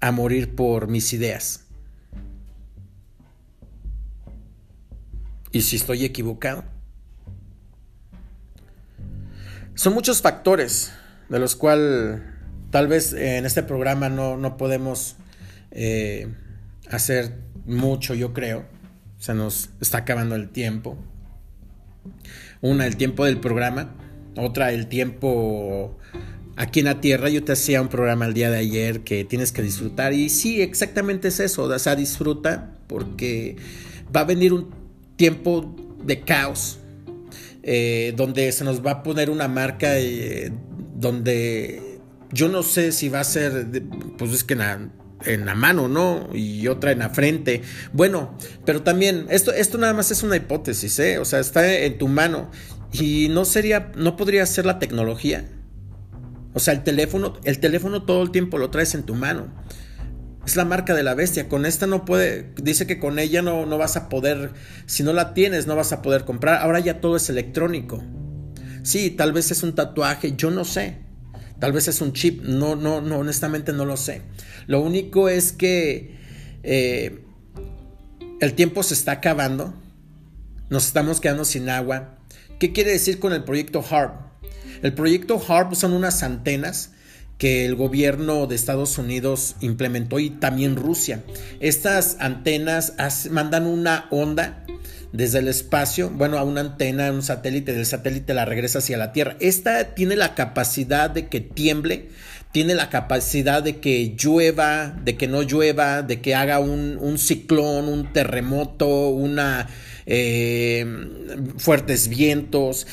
a 0.00 0.10
morir 0.10 0.56
por 0.56 0.88
mis 0.88 1.12
ideas? 1.12 1.64
¿Y 5.52 5.62
si 5.62 5.76
estoy 5.76 6.04
equivocado? 6.04 6.64
Son 9.74 9.94
muchos 9.94 10.20
factores 10.20 10.92
de 11.28 11.38
los 11.38 11.54
cuales 11.54 12.20
tal 12.70 12.88
vez 12.88 13.12
en 13.12 13.46
este 13.46 13.62
programa 13.62 14.08
no, 14.08 14.56
podemos 14.56 15.14
eh, 15.70 16.34
hacer 16.90 17.38
mucho, 17.66 18.14
yo 18.14 18.32
creo. 18.34 18.66
Se 19.18 19.34
nos 19.34 19.70
está 19.80 19.98
acabando 19.98 20.34
el 20.34 20.50
tiempo. 20.50 20.98
Una, 22.60 22.84
el 22.86 22.96
tiempo 22.96 23.24
del 23.24 23.38
programa. 23.38 23.94
Otra, 24.36 24.72
el 24.72 24.88
tiempo 24.88 25.98
aquí 26.58 26.80
en 26.80 26.86
la 26.86 27.00
Tierra. 27.00 27.30
Yo 27.30 27.42
te 27.44 27.52
hacía 27.52 27.80
un 27.80 27.88
programa 27.88 28.26
el 28.26 28.34
día 28.34 28.50
de 28.50 28.58
ayer 28.58 29.00
que 29.00 29.24
tienes 29.24 29.52
que 29.52 29.62
disfrutar. 29.62 30.12
Y 30.12 30.28
sí, 30.28 30.60
exactamente 30.60 31.28
es 31.28 31.40
eso. 31.40 31.62
O 31.62 31.78
sea, 31.78 31.96
disfruta 31.96 32.74
porque 32.86 33.56
va 34.14 34.20
a 34.20 34.24
venir 34.24 34.52
un 34.52 34.68
tiempo 35.16 35.74
de 36.04 36.20
caos. 36.20 36.80
Eh, 37.62 38.14
donde 38.16 38.50
se 38.52 38.64
nos 38.64 38.84
va 38.84 38.92
a 38.92 39.02
poner 39.02 39.28
una 39.28 39.46
marca 39.46 39.98
eh, 39.98 40.50
donde 40.94 41.98
yo 42.32 42.48
no 42.48 42.62
sé 42.62 42.92
si 42.92 43.10
va 43.10 43.20
a 43.20 43.24
ser, 43.24 43.66
pues 44.16 44.32
es 44.32 44.42
que 44.42 44.54
en 44.54 45.44
la 45.44 45.54
mano, 45.54 45.86
¿no? 45.86 46.30
Y 46.32 46.66
otra 46.68 46.92
en 46.92 47.00
la 47.00 47.10
frente. 47.10 47.62
Bueno, 47.92 48.38
pero 48.64 48.82
también, 48.82 49.26
esto, 49.28 49.52
esto 49.52 49.76
nada 49.76 49.92
más 49.92 50.10
es 50.10 50.22
una 50.22 50.36
hipótesis, 50.36 50.98
¿eh? 50.98 51.18
O 51.18 51.26
sea, 51.26 51.40
está 51.40 51.74
en 51.74 51.98
tu 51.98 52.08
mano. 52.08 52.50
Y 52.92 53.28
no 53.28 53.44
sería, 53.44 53.92
no 53.96 54.16
podría 54.16 54.46
ser 54.46 54.64
la 54.64 54.78
tecnología. 54.78 55.44
O 56.54 56.60
sea, 56.60 56.74
el 56.74 56.82
teléfono, 56.82 57.38
el 57.44 57.60
teléfono 57.60 58.04
todo 58.04 58.22
el 58.22 58.30
tiempo 58.30 58.58
lo 58.58 58.70
traes 58.70 58.94
en 58.94 59.04
tu 59.04 59.14
mano. 59.14 59.48
Es 60.46 60.56
la 60.56 60.64
marca 60.64 60.94
de 60.94 61.02
la 61.02 61.14
bestia. 61.14 61.48
Con 61.48 61.66
esta 61.66 61.86
no 61.86 62.04
puede, 62.04 62.52
dice 62.62 62.86
que 62.86 62.98
con 62.98 63.18
ella 63.18 63.42
no, 63.42 63.66
no 63.66 63.76
vas 63.78 63.96
a 63.96 64.08
poder, 64.08 64.52
si 64.86 65.02
no 65.02 65.12
la 65.12 65.34
tienes, 65.34 65.66
no 65.66 65.76
vas 65.76 65.92
a 65.92 66.00
poder 66.02 66.24
comprar. 66.24 66.62
Ahora 66.62 66.80
ya 66.80 67.00
todo 67.00 67.16
es 67.16 67.28
electrónico. 67.28 68.02
Sí, 68.82 69.10
tal 69.10 69.32
vez 69.32 69.50
es 69.50 69.62
un 69.62 69.74
tatuaje, 69.74 70.34
yo 70.36 70.50
no 70.50 70.64
sé. 70.64 70.96
Tal 71.58 71.72
vez 71.72 71.88
es 71.88 72.00
un 72.00 72.12
chip, 72.12 72.42
no, 72.42 72.76
no, 72.76 73.00
no, 73.00 73.18
honestamente 73.18 73.72
no 73.72 73.84
lo 73.84 73.96
sé. 73.96 74.22
Lo 74.66 74.80
único 74.80 75.28
es 75.28 75.52
que 75.52 76.16
eh, 76.62 77.24
el 78.40 78.54
tiempo 78.54 78.82
se 78.82 78.94
está 78.94 79.12
acabando, 79.12 79.74
nos 80.70 80.86
estamos 80.86 81.20
quedando 81.20 81.44
sin 81.44 81.68
agua. 81.68 82.18
¿Qué 82.60 82.72
quiere 82.72 82.92
decir 82.92 83.18
con 83.18 83.32
el 83.32 83.44
proyecto 83.44 83.84
HARP? 83.88 84.27
El 84.82 84.94
proyecto 84.94 85.42
HARP 85.46 85.74
son 85.74 85.92
unas 85.92 86.22
antenas 86.22 86.92
que 87.38 87.64
el 87.64 87.76
gobierno 87.76 88.46
de 88.46 88.56
Estados 88.56 88.98
Unidos 88.98 89.54
implementó 89.60 90.18
y 90.18 90.30
también 90.30 90.76
Rusia. 90.76 91.22
Estas 91.60 92.16
antenas 92.18 92.94
mandan 93.30 93.66
una 93.66 94.06
onda 94.10 94.64
desde 95.12 95.38
el 95.38 95.48
espacio, 95.48 96.10
bueno, 96.10 96.36
a 96.36 96.42
una 96.42 96.60
antena, 96.60 97.08
a 97.08 97.12
un 97.12 97.22
satélite, 97.22 97.72
del 97.72 97.86
satélite 97.86 98.34
la 98.34 98.44
regresa 98.44 98.78
hacia 98.78 98.98
la 98.98 99.12
Tierra. 99.12 99.36
Esta 99.40 99.94
tiene 99.94 100.16
la 100.16 100.34
capacidad 100.34 101.08
de 101.10 101.28
que 101.28 101.40
tiemble, 101.40 102.08
tiene 102.52 102.74
la 102.74 102.90
capacidad 102.90 103.62
de 103.62 103.78
que 103.78 104.14
llueva, 104.18 104.94
de 105.02 105.16
que 105.16 105.28
no 105.28 105.42
llueva, 105.42 106.02
de 106.02 106.20
que 106.20 106.34
haga 106.34 106.58
un, 106.58 107.18
ciclón, 107.18 107.88
un 107.88 108.12
terremoto, 108.12 109.08
una... 109.08 109.68
Eh, 110.10 110.86
fuertes 111.58 112.08
vientos. 112.08 112.86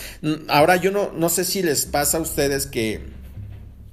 Ahora 0.49 0.75
yo 0.75 0.91
no, 0.91 1.13
no 1.13 1.29
sé 1.29 1.45
si 1.45 1.63
les 1.63 1.85
pasa 1.85 2.17
a 2.17 2.21
ustedes 2.21 2.67
que 2.67 3.14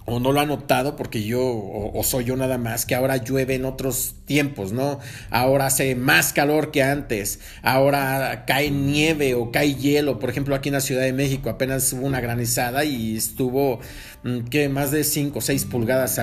o 0.05 0.21
no 0.21 0.33
lo 0.33 0.41
ha 0.41 0.47
notado 0.47 0.97
porque 0.97 1.23
yo 1.25 1.41
o, 1.43 2.03
soy 2.03 2.25
yo 2.25 2.37
nada 2.37 2.59
más 2.59 2.87
que 2.87 2.95
ahora 2.95 3.17
llueve 3.19 3.55
en 3.55 3.65
otros 3.65 4.17
tiempos, 4.25 4.73
¿no? 4.73 4.99
Ahora 5.31 5.67
hace 5.67 5.95
más 5.95 6.33
calor 6.33 6.71
que 6.71 6.83
antes, 6.83 7.41
ahora 7.62 8.45
cae 8.47 8.71
nieve 8.71 9.35
o 9.35 9.51
cae 9.53 9.75
hielo, 9.75 10.19
por 10.19 10.31
ejemplo 10.31 10.55
aquí 10.55 10.69
en 10.69 10.75
la 10.75 10.81
Ciudad 10.81 11.03
de 11.03 11.12
México 11.12 11.51
apenas 11.51 11.93
hubo 11.93 12.07
una 12.07 12.21
granizada 12.21 12.85
y 12.85 13.17
estuvo 13.17 13.81
mm, 14.25 14.41
que 14.49 14.69
más 14.69 14.91
de 14.91 15.05
5 15.05 15.38
o 15.38 15.43
6 15.43 15.65
pulgadas 15.67 16.21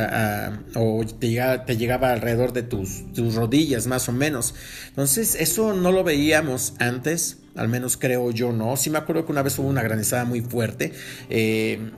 o 0.76 1.06
te 1.20 1.30
llegaba, 1.30 1.65
te 1.65 1.78
llegaba, 1.78 2.12
alrededor 2.12 2.54
de 2.54 2.63
tus, 2.63 3.12
tus 3.13 3.36
rodillas 3.36 3.88
más 3.88 4.10
o 4.10 4.12
menos. 4.12 4.56
Entonces 4.89 5.36
eso 5.36 5.74
no 5.74 5.92
lo 5.92 6.04
veíamos 6.04 6.74
antes, 6.80 7.38
al 7.56 7.68
menos 7.68 7.98
creo 7.98 8.32
yo, 8.32 8.52
¿no? 8.52 8.78
Sí 8.78 8.89
me 8.89 8.98
acuerdo 8.98 9.26
que 9.26 9.32
una 9.32 9.42
vez 9.42 9.58
hubo 9.60 9.68
una 9.68 9.84
granizada 9.84 10.26
muy 10.26 10.42
fuerte. 10.42 10.94
Eh, 11.30 11.92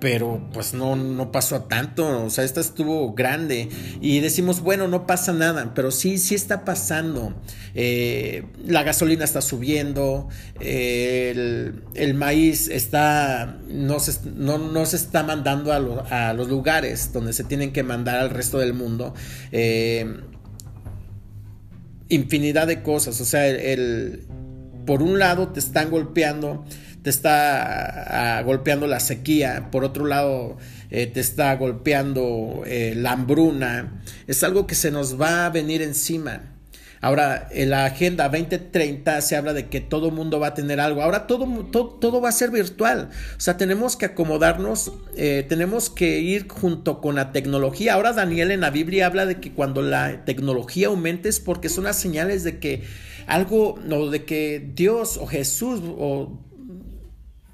pero 0.00 0.48
pues 0.52 0.74
no, 0.74 0.96
no 0.96 1.32
pasó 1.32 1.56
a 1.56 1.68
tanto, 1.68 2.24
o 2.24 2.30
sea, 2.30 2.44
esta 2.44 2.60
estuvo 2.60 3.12
grande 3.14 3.68
y 4.00 4.20
decimos, 4.20 4.60
bueno, 4.60 4.88
no 4.88 5.06
pasa 5.06 5.32
nada, 5.32 5.72
pero 5.74 5.90
sí, 5.90 6.18
sí 6.18 6.34
está 6.34 6.64
pasando. 6.64 7.34
Eh, 7.74 8.44
la 8.64 8.82
gasolina 8.82 9.24
está 9.24 9.40
subiendo, 9.40 10.28
el, 10.60 12.14
maíz 12.14 12.68
está, 12.68 13.58
no 13.68 14.00
se, 14.00 14.28
no, 14.30 14.86
se 14.86 14.96
está 14.96 15.22
mandando 15.22 15.72
a, 15.72 16.32
los 16.32 16.48
lugares 16.48 17.12
donde 17.12 17.32
se 17.32 17.44
tienen 17.44 17.72
que 17.72 17.82
mandar 17.82 18.18
al 18.18 18.30
resto 18.30 18.58
del 18.58 18.74
mundo. 18.74 19.14
Eh, 19.52 20.20
infinidad 22.08 22.66
de 22.66 22.82
cosas, 22.82 23.20
o 23.20 23.24
sea, 23.24 23.46
el, 23.46 24.26
por 24.86 25.02
un 25.02 25.18
lado 25.18 25.48
te 25.48 25.60
están 25.60 25.90
golpeando 25.90 26.64
te 27.08 27.12
está 27.12 28.42
golpeando 28.44 28.86
la 28.86 29.00
sequía, 29.00 29.70
por 29.72 29.82
otro 29.82 30.04
lado 30.04 30.58
eh, 30.90 31.06
te 31.06 31.20
está 31.20 31.56
golpeando 31.56 32.64
eh, 32.66 32.92
la 32.94 33.12
hambruna, 33.12 34.02
es 34.26 34.44
algo 34.44 34.66
que 34.66 34.74
se 34.74 34.90
nos 34.90 35.18
va 35.18 35.46
a 35.46 35.48
venir 35.48 35.80
encima. 35.80 36.42
Ahora, 37.00 37.48
en 37.50 37.70
la 37.70 37.86
Agenda 37.86 38.28
2030 38.28 39.22
se 39.22 39.36
habla 39.36 39.54
de 39.54 39.68
que 39.68 39.80
todo 39.80 40.10
mundo 40.10 40.38
va 40.38 40.48
a 40.48 40.54
tener 40.54 40.80
algo. 40.80 41.00
Ahora 41.00 41.26
todo, 41.26 41.46
todo, 41.70 42.20
va 42.20 42.28
a 42.28 42.32
ser 42.32 42.50
virtual. 42.50 43.08
O 43.36 43.40
sea, 43.40 43.56
tenemos 43.56 43.96
que 43.96 44.04
acomodarnos, 44.04 44.92
eh, 45.16 45.46
tenemos 45.48 45.88
que 45.88 46.18
ir 46.18 46.46
junto 46.48 47.00
con 47.00 47.14
la 47.14 47.32
tecnología. 47.32 47.94
Ahora 47.94 48.12
Daniel 48.12 48.50
en 48.50 48.60
la 48.60 48.70
Biblia 48.70 49.06
habla 49.06 49.24
de 49.24 49.40
que 49.40 49.52
cuando 49.52 49.80
la 49.80 50.26
tecnología 50.26 50.88
aumente 50.88 51.30
es 51.30 51.40
porque 51.40 51.70
son 51.70 51.84
las 51.84 51.96
señales 51.96 52.44
de 52.44 52.58
que 52.58 52.82
algo, 53.26 53.78
o 53.90 54.10
de 54.10 54.24
que 54.24 54.72
Dios 54.74 55.16
o 55.16 55.26
Jesús 55.26 55.80
o 55.84 56.47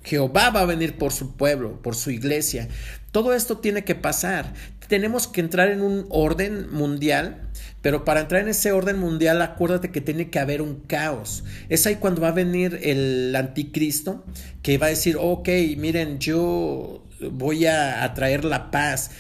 Jehová 0.05 0.51
va 0.51 0.61
a 0.61 0.67
venir 0.67 0.97
por 0.99 1.12
su 1.12 1.37
pueblo, 1.37 1.81
por 1.83 1.95
su 1.95 2.11
iglesia. 2.11 2.69
Todo 3.11 3.35
esto 3.35 3.59
tiene 3.59 3.85
que 3.85 3.95
pasar. 3.95 4.53
Tenemos 4.88 5.27
que 5.27 5.40
entrar 5.40 5.71
en 5.71 5.81
un 5.81 6.07
orden 6.11 6.71
mundial, 6.71 7.51
pero 7.81 8.05
para 8.05 8.21
entrar 8.21 8.43
en 8.43 8.49
ese 8.49 8.73
orden 8.73 8.99
mundial, 8.99 9.40
acuérdate 9.40 9.90
que 9.90 10.01
tiene 10.01 10.31
que 10.31 10.38
haber 10.38 10.61
un 10.61 10.81
caos. 10.81 11.45
Es 11.69 11.87
ahí 11.87 11.97
cuando 11.97 12.21
va 12.21 12.29
a 12.29 12.33
venir 12.33 12.81
el 12.83 13.35
anticristo, 13.35 14.25
que 14.62 14.77
va 14.79 14.87
a 14.87 14.90
decir, 14.90 15.17
ok, 15.19 15.49
miren, 15.79 16.19
yo 16.19 17.05
voy 17.31 17.67
a, 17.67 18.12
traer 18.14 18.45
la 18.45 18.71
paz. 18.71 19.11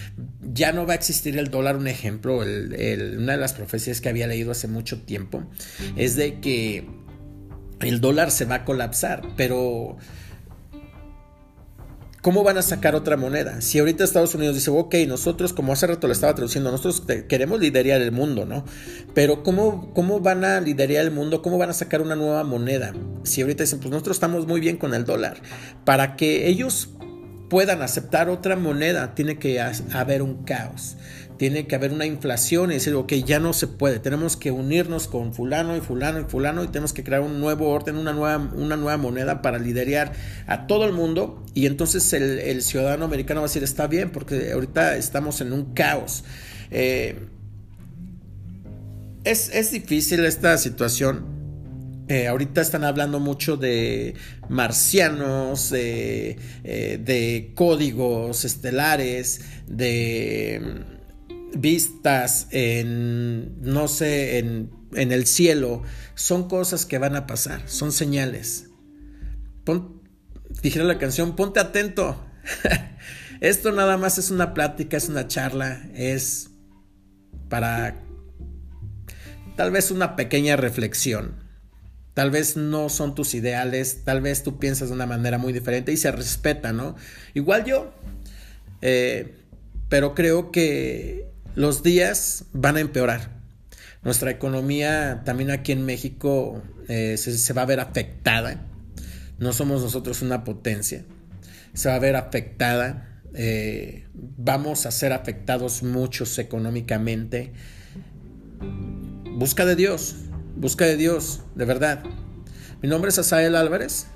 Ya 0.42 0.72
no 0.72 0.86
va 0.86 0.92
a 0.92 0.96
existir 0.96 1.38
el 1.38 1.50
dólar. 1.50 1.76
Un 1.76 1.86
ejemplo, 1.86 2.38
una 2.38 3.32
de 3.32 3.38
las 3.38 3.54
profecías 3.54 4.00
que 4.00 4.10
había 4.10 4.26
leído 4.26 4.50
hace 4.50 4.68
mucho 4.68 5.00
tiempo, 5.02 5.44
es 5.96 6.16
de 6.16 6.40
que 6.40 6.86
el 7.80 8.00
dólar 8.00 8.30
se 8.30 8.44
va 8.44 8.56
a 8.56 8.64
colapsar, 8.64 9.22
pero 9.36 9.96
¿Cómo 12.24 12.42
van 12.42 12.56
a 12.56 12.62
sacar 12.62 12.94
otra 12.94 13.18
moneda? 13.18 13.60
Si 13.60 13.78
ahorita 13.78 14.02
Estados 14.02 14.34
Unidos 14.34 14.54
dice, 14.54 14.70
ok, 14.70 14.94
nosotros, 15.06 15.52
como 15.52 15.74
hace 15.74 15.86
rato 15.86 16.06
le 16.06 16.14
estaba 16.14 16.34
traduciendo, 16.34 16.70
nosotros 16.70 17.02
queremos 17.28 17.60
liderar 17.60 18.00
el 18.00 18.12
mundo, 18.12 18.46
¿no? 18.46 18.64
Pero 19.12 19.42
¿cómo, 19.42 19.92
¿cómo 19.92 20.20
van 20.20 20.42
a 20.42 20.58
liderar 20.62 21.04
el 21.04 21.10
mundo? 21.10 21.42
¿Cómo 21.42 21.58
van 21.58 21.68
a 21.68 21.74
sacar 21.74 22.00
una 22.00 22.16
nueva 22.16 22.42
moneda? 22.42 22.94
Si 23.24 23.42
ahorita 23.42 23.64
dicen, 23.64 23.78
pues 23.78 23.90
nosotros 23.90 24.16
estamos 24.16 24.46
muy 24.46 24.62
bien 24.62 24.78
con 24.78 24.94
el 24.94 25.04
dólar. 25.04 25.42
Para 25.84 26.16
que 26.16 26.48
ellos 26.48 26.88
puedan 27.48 27.82
aceptar 27.82 28.28
otra 28.28 28.56
moneda, 28.56 29.14
tiene 29.14 29.38
que 29.38 29.60
haber 29.60 30.22
un 30.22 30.44
caos 30.44 30.96
tiene 31.36 31.66
que 31.66 31.74
haber 31.74 31.92
una 31.92 32.06
inflación 32.06 32.70
y 32.70 32.74
decir, 32.74 32.94
ok, 32.94 33.12
ya 33.14 33.40
no 33.40 33.52
se 33.52 33.66
puede, 33.66 33.98
tenemos 33.98 34.36
que 34.36 34.50
unirnos 34.50 35.08
con 35.08 35.34
fulano 35.34 35.76
y 35.76 35.80
fulano 35.80 36.20
y 36.20 36.24
fulano 36.24 36.62
y 36.62 36.68
tenemos 36.68 36.92
que 36.92 37.02
crear 37.02 37.22
un 37.22 37.40
nuevo 37.40 37.68
orden, 37.70 37.96
una 37.96 38.12
nueva, 38.12 38.38
una 38.54 38.76
nueva 38.76 38.96
moneda 38.96 39.42
para 39.42 39.58
liderar 39.58 40.12
a 40.46 40.66
todo 40.66 40.84
el 40.84 40.92
mundo 40.92 41.44
y 41.52 41.66
entonces 41.66 42.12
el, 42.12 42.62
ciudadano 42.62 43.04
americano 43.04 43.40
va 43.40 43.46
a 43.46 43.48
decir, 43.48 43.64
está 43.64 43.86
bien, 43.86 44.10
porque 44.10 44.52
ahorita 44.52 44.96
estamos 44.96 45.40
en 45.40 45.52
un 45.52 45.74
caos. 45.74 46.24
Eh, 46.70 47.18
es, 49.24 49.70
difícil 49.70 50.24
esta 50.24 50.56
situación. 50.58 51.33
Eh, 52.08 52.26
ahorita 52.28 52.60
están 52.60 52.84
hablando 52.84 53.18
mucho 53.18 53.56
de 53.56 54.14
marcianos, 54.48 55.72
eh, 55.72 56.36
de 56.62 57.52
códigos 57.54 58.44
estelares, 58.44 59.40
de 59.66 60.84
vistas 61.56 62.48
en, 62.50 63.62
no 63.62 63.88
sé, 63.88 64.38
en, 64.38 64.70
en, 64.94 65.12
el 65.12 65.26
cielo, 65.26 65.82
son 66.14 66.48
cosas 66.48 66.84
que 66.84 66.98
van 66.98 67.16
a 67.16 67.26
pasar, 67.26 67.68
son 67.68 67.92
señales. 67.92 68.70
Pon, 69.64 70.02
dijera 70.62 70.84
la 70.84 70.98
canción, 70.98 71.36
ponte 71.36 71.60
atento. 71.60 72.22
Esto 73.40 73.72
nada 73.72 73.96
más 73.96 74.18
es 74.18 74.30
una 74.30 74.54
plática, 74.54 74.96
es 74.96 75.08
una 75.08 75.26
charla, 75.28 75.82
es 75.94 76.50
para 77.48 78.02
tal 79.56 79.70
vez 79.70 79.90
una 79.90 80.16
pequeña 80.16 80.56
reflexión. 80.56 81.43
Tal 82.14 82.30
vez 82.30 82.56
no 82.56 82.88
son 82.88 83.16
tus 83.16 83.34
ideales, 83.34 84.04
tal 84.04 84.20
vez 84.20 84.44
tú 84.44 84.58
piensas 84.60 84.88
de 84.88 84.94
una 84.94 85.06
manera 85.06 85.36
muy 85.36 85.52
diferente 85.52 85.90
y 85.90 85.96
se 85.96 86.12
respeta, 86.12 86.72
¿no? 86.72 86.94
Igual 87.34 87.64
yo, 87.64 87.92
eh, 88.82 89.34
pero 89.88 90.14
creo 90.14 90.52
que 90.52 91.28
los 91.56 91.82
días 91.82 92.44
van 92.52 92.76
a 92.76 92.80
empeorar. 92.80 93.30
Nuestra 94.04 94.30
economía 94.30 95.22
también 95.24 95.50
aquí 95.50 95.72
en 95.72 95.84
México 95.86 96.62
eh, 96.88 97.16
se, 97.16 97.52
va 97.52 97.62
a 97.62 97.66
ver 97.66 97.80
afectada. 97.80 98.60
No 99.38 99.52
somos 99.52 99.82
nosotros 99.82 100.22
una 100.22 100.44
potencia. 100.44 101.04
Se 101.72 101.88
va 101.88 101.96
a 101.96 101.98
ver 101.98 102.14
afectada. 102.14 103.22
Eh, 103.34 104.06
vamos 104.12 104.86
a 104.86 104.90
ser 104.90 105.12
afectados 105.12 105.82
muchos 105.82 106.38
económicamente. 106.38 107.52
Busca 109.36 109.64
de 109.64 109.74
Dios. 109.74 110.16
Busca 110.56 110.84
de 110.84 110.96
Dios, 110.96 111.42
de 111.54 111.64
verdad. 111.64 112.04
Mi 112.80 112.88
nombre 112.88 113.08
es 113.08 113.18
Asael 113.18 113.56
Álvarez 113.56 114.06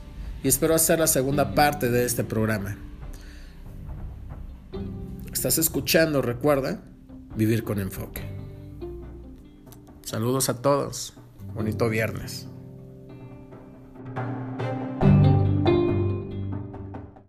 y 0.42 0.48
espero 0.48 0.74
hacer 0.74 1.00
la 1.00 1.06
segunda 1.06 1.54
parte 1.54 1.90
de 1.90 2.04
este 2.04 2.22
programa. 2.22 2.78
Estás 5.32 5.58
escuchando, 5.58 6.22
recuerda, 6.22 6.80
vivir 7.36 7.64
con 7.64 7.80
enfoque. 7.80 8.22
Saludos 10.04 10.48
a 10.48 10.62
todos. 10.62 11.14
Bonito 11.54 11.88
viernes. 11.88 12.46